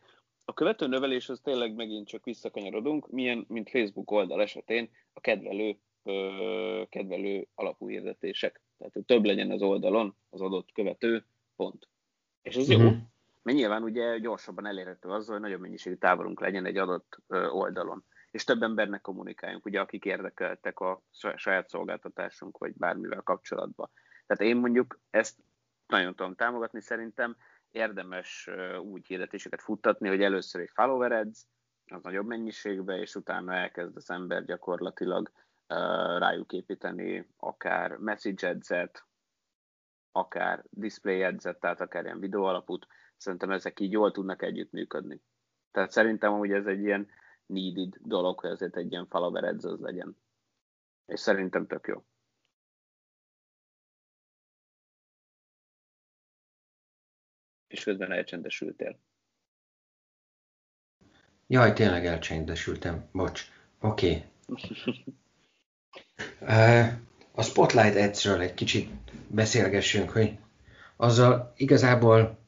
[0.45, 5.79] a követő növelés az tényleg megint csak visszakanyarodunk, milyen, mint Facebook oldal esetén a kedvelő,
[6.03, 8.61] ö, kedvelő alapú hirdetések.
[8.79, 11.25] Tehát, hogy több legyen az oldalon az adott követő,
[11.57, 11.89] pont.
[12.43, 12.83] És ez uh-huh.
[12.83, 12.99] jó, mhm.
[13.49, 18.05] Mert nyilván ugye gyorsabban elérhető az, hogy nagyobb mennyiségű távolunk legyen egy adott oldalon.
[18.31, 21.03] És több embernek kommunikáljunk, ugye, akik érdekeltek a
[21.37, 23.91] saját szolgáltatásunk, vagy bármivel kapcsolatban.
[24.27, 25.39] Tehát én mondjuk ezt
[25.87, 27.37] nagyon tudom támogatni, szerintem
[27.71, 28.51] érdemes
[28.83, 31.47] úgy hirdetéseket futtatni, hogy először egy follower az
[32.03, 35.31] nagyobb mennyiségbe, és utána elkezd az ember gyakorlatilag
[36.19, 39.01] rájuk építeni akár message ads
[40.13, 42.87] akár display ads tehát akár ilyen videó alapút.
[43.19, 45.21] Szerintem ezek így jól tudnak együttműködni.
[45.71, 47.09] Tehát szerintem amúgy ez egy ilyen
[47.47, 50.17] needed dolog, hogy ezért egy ilyen follower ads az legyen.
[51.07, 52.05] És szerintem tök jó.
[57.67, 58.99] És közben elcsendesültél.
[61.47, 63.09] Jaj, tényleg elcsendesültem.
[63.13, 63.51] Bocs.
[63.81, 64.25] Oké.
[66.41, 66.89] Okay.
[67.33, 68.91] a Spotlight Ads-ről egy kicsit
[69.29, 70.39] beszélgessünk, hogy
[70.97, 72.39] azzal igazából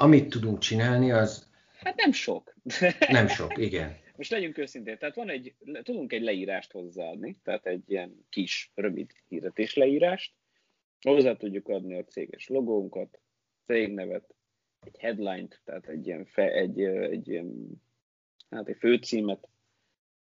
[0.00, 1.48] amit tudunk csinálni, az...
[1.78, 2.54] Hát nem sok.
[3.08, 3.96] nem sok, igen.
[4.16, 9.12] Most legyünk őszintén, tehát van egy, tudunk egy leírást hozzáadni, tehát egy ilyen kis, rövid
[9.28, 10.34] hirdetés leírást,
[11.00, 13.20] hozzá tudjuk adni a céges logónkat,
[13.66, 14.34] cégnevet,
[14.80, 17.82] egy headline-t, tehát egy ilyen, fe, egy, egy ilyen
[18.50, 19.48] hát egy főcímet,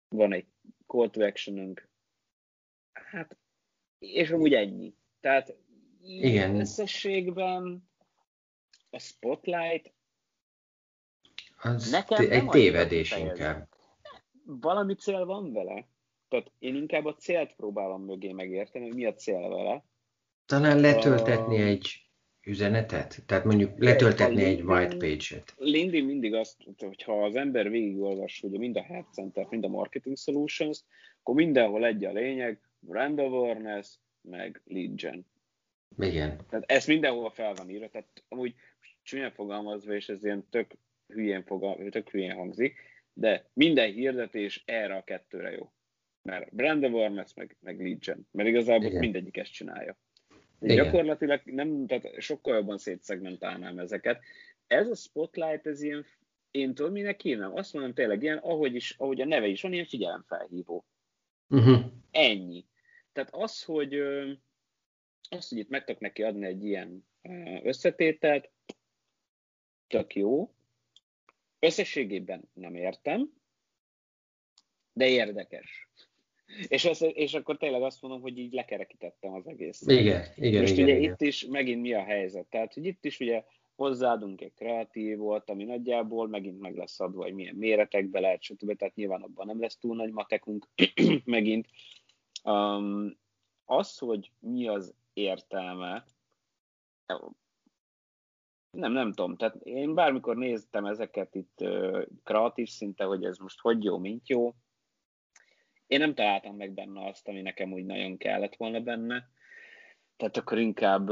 [0.08, 0.48] van egy
[0.86, 1.90] call to actionünk,
[2.92, 3.38] hát,
[4.00, 4.94] és amúgy ennyi.
[5.20, 5.56] Tehát
[6.02, 6.60] Igen.
[6.60, 7.88] összességben
[8.98, 9.94] a Spotlight
[11.62, 13.68] az nekem egy tévedés inkább.
[14.46, 15.88] Valami cél van vele.
[16.28, 19.84] Tehát én inkább a célt próbálom mögé megérteni, hogy mi a cél vele.
[20.46, 22.10] Talán letöltetni uh, egy
[22.42, 23.24] üzenetet?
[23.26, 25.54] Tehát mondjuk letöltetni egy white page-et.
[25.58, 30.18] LinkedIn mindig azt, hogyha az ember végigolvas hogy mind a Head Center, mind a Marketing
[30.18, 30.84] Solutions,
[31.20, 35.26] akkor mindenhol egy a lényeg, brand awareness, meg lead gen.
[35.98, 36.38] Igen.
[36.50, 38.56] Tehát ez mindenhol fel van írva, tehát amúgy
[39.08, 40.72] csúnyán fogalmazva, és ez ilyen tök
[41.08, 42.80] hülyén, fogal, tök hülyén hangzik,
[43.14, 45.72] de minden hirdetés erre a kettőre jó.
[46.22, 48.28] Mert brand awareness, meg, meg gen.
[48.32, 49.00] Mert igazából Igen.
[49.00, 49.98] mindegyik ezt csinálja.
[50.60, 50.76] Igen.
[50.76, 54.22] Gyakorlatilag nem, tehát sokkal jobban szétszegmentálnám ezeket.
[54.68, 56.06] Ez a spotlight, ez ilyen,
[56.52, 57.56] én tudom, minek hívnám?
[57.56, 60.86] Azt mondom tényleg ilyen, ahogy, is, ahogy a neve is van, ilyen figyelemfelhívó.
[61.50, 61.86] Uh-huh.
[62.12, 62.66] Ennyi.
[63.12, 63.94] Tehát az, hogy
[65.30, 67.08] az, hogy itt meg tudok neki adni egy ilyen
[67.64, 68.50] összetételt,
[69.88, 70.52] tök jó.
[71.60, 73.34] Összességében nem értem,
[74.94, 75.90] de érdekes.
[76.68, 79.82] És, az, és akkor tényleg azt mondom, hogy így lekerekítettem az egész.
[79.86, 81.12] Igen, igen, Most igen, ugye igen.
[81.12, 82.46] itt is megint mi a helyzet?
[82.46, 83.44] Tehát, hogy itt is ugye
[83.76, 88.76] hozzáadunk egy kreatívot, ami nagyjából megint meg lesz adva, hogy milyen méretekbe lehet, stb.
[88.76, 90.68] Tehát nyilván abban nem lesz túl nagy matekunk
[91.26, 91.68] megint.
[92.44, 93.18] Um,
[93.66, 96.06] az, hogy mi az értelme,
[98.78, 99.38] nem, nem tudom.
[99.38, 101.64] Tehát én bármikor néztem ezeket itt
[102.24, 104.54] kreatív szinte, hogy ez most hogy jó, mint jó,
[105.88, 109.30] én nem találtam meg benne azt, ami nekem úgy nagyon kellett volna benne.
[110.18, 111.10] Tehát akkor inkább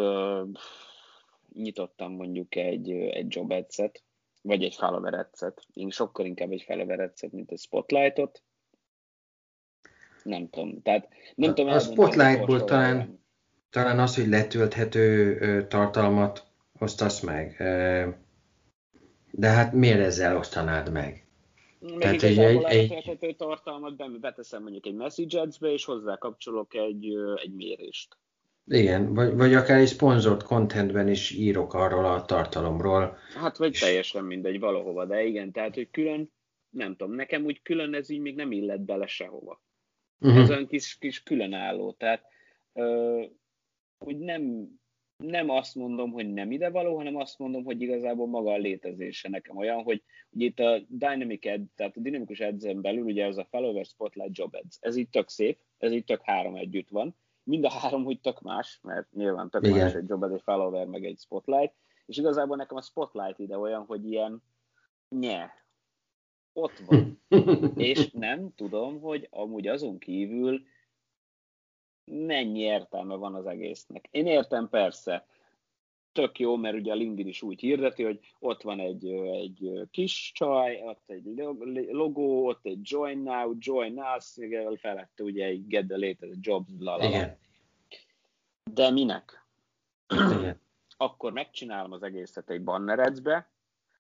[1.53, 4.03] nyitottam mondjuk egy, egy job edzet,
[4.41, 5.65] vagy egy follower edzet.
[5.73, 8.43] Én sokkal inkább egy follower edzet, mint egy spotlightot.
[10.23, 10.81] Nem tudom.
[10.81, 13.25] Tehát nem a, tudom a spotlightból talán,
[13.69, 16.44] talán az, hogy letölthető tartalmat
[16.79, 17.55] osztasz meg.
[19.31, 21.27] De hát miért ezzel osztanád meg?
[21.79, 22.63] Még Tehát egy, egy,
[23.19, 23.35] egy...
[23.35, 27.05] tartalmat beteszem mondjuk egy message és hozzá kapcsolok egy,
[27.35, 28.17] egy mérést.
[28.67, 33.17] Igen, vagy, vagy akár egy sponsored contentben is írok arról a tartalomról.
[33.35, 33.79] Hát vagy és...
[33.79, 36.31] teljesen mindegy valahova, de igen, tehát hogy külön,
[36.69, 39.63] nem tudom, nekem úgy külön ez így még nem illet bele sehova.
[40.19, 40.41] Uh-huh.
[40.41, 42.23] Ez olyan kis, kis különálló, tehát
[42.73, 43.21] ö,
[43.97, 44.67] úgy nem,
[45.17, 49.29] nem azt mondom, hogy nem ide való, hanem azt mondom, hogy igazából maga a létezése
[49.29, 53.37] nekem olyan, hogy, hogy itt a Dynamic Ad, tehát a dinamikus ads belül ugye ez
[53.37, 54.77] a Follower Spotlight Job Ads.
[54.79, 57.15] Ez így tök szép, ez így tök három együtt van.
[57.43, 59.77] Mind a három úgy tök más, mert nyilván tök Igen.
[59.77, 61.73] más egy Job Ad, egy Follower, meg egy Spotlight.
[62.05, 64.43] És igazából nekem a Spotlight ide olyan, hogy ilyen
[65.09, 65.53] nye,
[66.53, 67.21] ott van.
[67.75, 70.61] és nem tudom, hogy amúgy azon kívül
[72.05, 74.07] mennyi értelme van az egésznek.
[74.11, 75.25] Én értem persze,
[76.11, 80.31] tök jó, mert ugye a LinkedIn is úgy hirdeti, hogy ott van egy, egy kis
[80.33, 81.25] csaj, ott egy
[81.91, 84.37] logó, ott egy join now, join us,
[84.79, 87.09] felette ugye egy get the latest jobs, lalala.
[87.09, 87.37] Igen.
[88.71, 89.45] De minek?
[90.07, 90.61] Igen.
[90.97, 93.49] Akkor megcsinálom az egészet egy banner ads-be,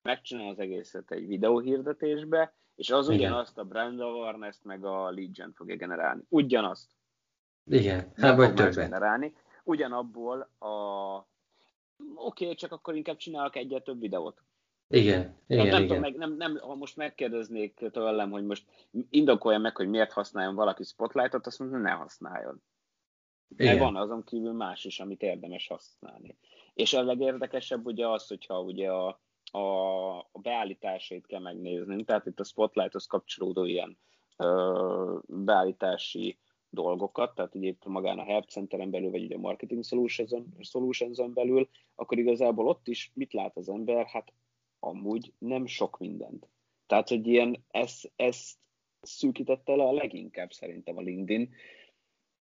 [0.01, 3.19] megcsinálom az egészet egy videóhirdetésbe, és az Igen.
[3.19, 6.21] ugyanazt a brand awareness meg a lead gen fogja generálni.
[6.29, 6.89] Ugyanazt.
[7.65, 8.75] Igen, hát vagy többet.
[8.75, 9.33] generálni.
[9.63, 10.67] Ugyanabból a...
[12.15, 14.41] Oké, okay, csak akkor inkább csinálok egyet több videót.
[14.87, 15.81] Igen, igen, nem, igen.
[15.81, 18.65] Tudom, meg, nem, nem, ha most megkérdeznék tőlem, hogy most
[19.09, 22.61] indokolja meg, hogy miért használjon valaki Spotlightot, azt mondom, ne használjon.
[23.47, 26.37] Mert van azon kívül más is, amit érdemes használni.
[26.73, 29.19] És a legérdekesebb ugye az, hogyha ugye a,
[29.51, 33.97] a, a beállításait kell megnézni, tehát itt a Spotlighthoz kapcsolódó ilyen
[34.37, 36.39] ö, beállítási
[36.75, 39.83] dolgokat, tehát ugye itt magán a Help Centeren belül, vagy ugye a Marketing
[40.61, 44.05] Solutions-on belül, akkor igazából ott is mit lát az ember?
[44.05, 44.33] Hát
[44.79, 46.47] amúgy nem sok mindent.
[46.85, 48.57] Tehát, hogy ilyen, ezt, ezt
[49.01, 51.53] szűkítette le a leginkább szerintem a LinkedIn,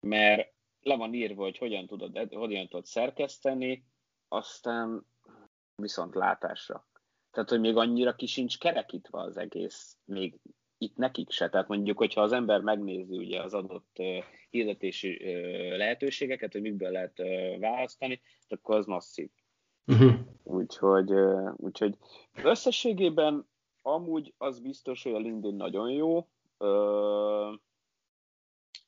[0.01, 3.85] mert le van írva, hogy hogyan tudod, hogyan tudod szerkeszteni,
[4.29, 5.07] aztán
[5.75, 6.89] viszont látásra.
[7.31, 10.41] Tehát, hogy még annyira ki sincs kerekítve az egész, még
[10.83, 11.49] itt nekik se.
[11.49, 13.97] Tehát mondjuk, hogyha az ember megnézi ugye az adott
[14.51, 15.19] hirdetési
[15.77, 17.17] lehetőségeket, hogy mikből lehet
[17.59, 19.29] választani, akkor az masszív.
[19.87, 20.13] Uh-huh.
[20.43, 21.11] Úgyhogy,
[21.57, 21.95] úgyhogy
[22.43, 23.49] összességében
[23.83, 26.29] amúgy az biztos, hogy a LinkedIn nagyon jó.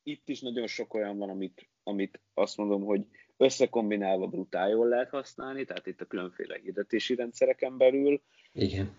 [0.02, 5.10] Itt is nagyon sok olyan van, amit, amit azt mondom, hogy összekombinálva brutál jól lehet
[5.10, 8.22] használni, tehát itt a különféle hirdetési rendszereken belül.
[8.52, 8.96] Igen.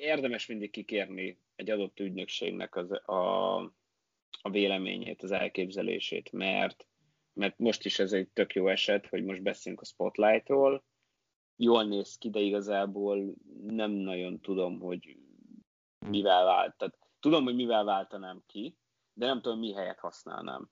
[0.00, 3.56] Érdemes mindig kikérni egy adott ügynökségnek az, a,
[4.42, 6.86] a véleményét, az elképzelését, mert,
[7.32, 10.84] mert most is ez egy tök jó eset, hogy most beszélünk a Spotlightról,
[11.56, 13.34] jól néz ki, de igazából
[13.66, 15.16] nem nagyon tudom, hogy
[15.98, 16.76] mivel vált.
[16.76, 18.76] Tehát, tudom, hogy mivel váltanám ki,
[19.12, 20.70] de nem tudom, mi helyet használnám.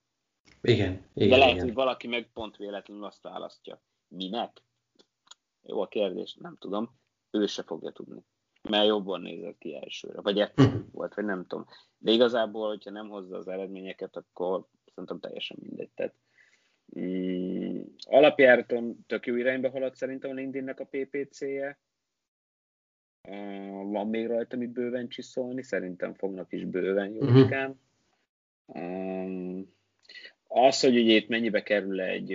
[0.60, 1.64] Igen, igen De lehet, igen.
[1.64, 3.82] hogy valaki meg pont véletlenül azt választja.
[4.08, 4.62] Minek?
[5.62, 6.98] Jó a kérdés, nem tudom.
[7.30, 8.24] Ő se fogja tudni
[8.68, 11.66] mert jobban nézett ki elsőre, vagy ettől volt, vagy nem tudom.
[11.98, 15.90] De igazából, hogyha nem hozza az eredményeket, akkor szerintem teljesen mindegy.
[15.94, 16.14] Tehát,
[16.98, 21.78] mm, alapjáraton tök jó irányba halad szerintem a LinkedInnek a PPC-je.
[23.28, 27.80] Uh, van még rajta mit bőven csiszolni, szerintem fognak is bőven jócskán.
[28.66, 28.82] Uh-huh.
[28.82, 29.72] Um,
[30.48, 32.32] az, hogy ugye itt mennyibe kerül egy,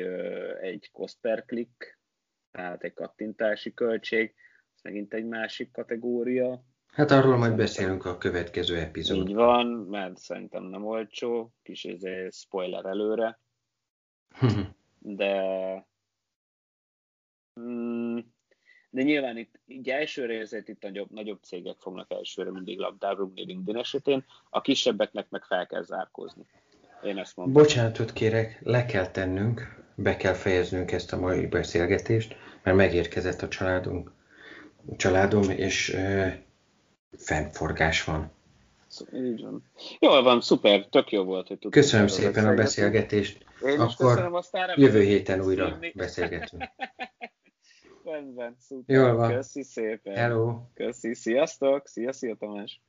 [0.62, 2.00] egy cost per click,
[2.52, 4.34] tehát egy kattintási költség,
[4.80, 6.64] ez megint egy másik kategória.
[6.88, 9.28] Hát arról majd beszélünk a következő epizódban.
[9.28, 13.40] Így van, mert szerintem nem olcsó, kis ez spoiler előre.
[15.00, 15.34] de
[17.60, 18.18] mm,
[18.90, 23.82] de nyilván itt így elsőre érzett itt nagyobb, nagyobb cégek fognak elsőre mindig labdárugni LinkedIn
[23.82, 26.46] esetén, a kisebbeknek meg fel kell zárkózni.
[27.04, 27.54] Én ezt mondom.
[27.54, 33.48] Bocsánatot kérek, le kell tennünk, be kell fejeznünk ezt a mai beszélgetést, mert megérkezett a
[33.48, 34.12] családunk
[34.98, 36.42] családom, és e,
[37.18, 38.32] fennforgás van.
[39.14, 39.64] Így van.
[40.00, 41.82] Jól van, szuper, tök jó volt, hogy tudtuk.
[41.82, 43.46] Köszönöm szépen a beszélgetést.
[43.66, 45.92] Én Akkor köszönöm, aztán jövő héten újra szívni.
[45.96, 46.64] beszélgetünk.
[48.04, 48.96] Rendben, szuper.
[48.96, 49.34] Jól van.
[49.34, 50.16] Köszi szépen.
[50.16, 50.62] Hello.
[50.74, 51.88] Köszi, sziasztok.
[51.88, 52.82] Szia, szia Tamás.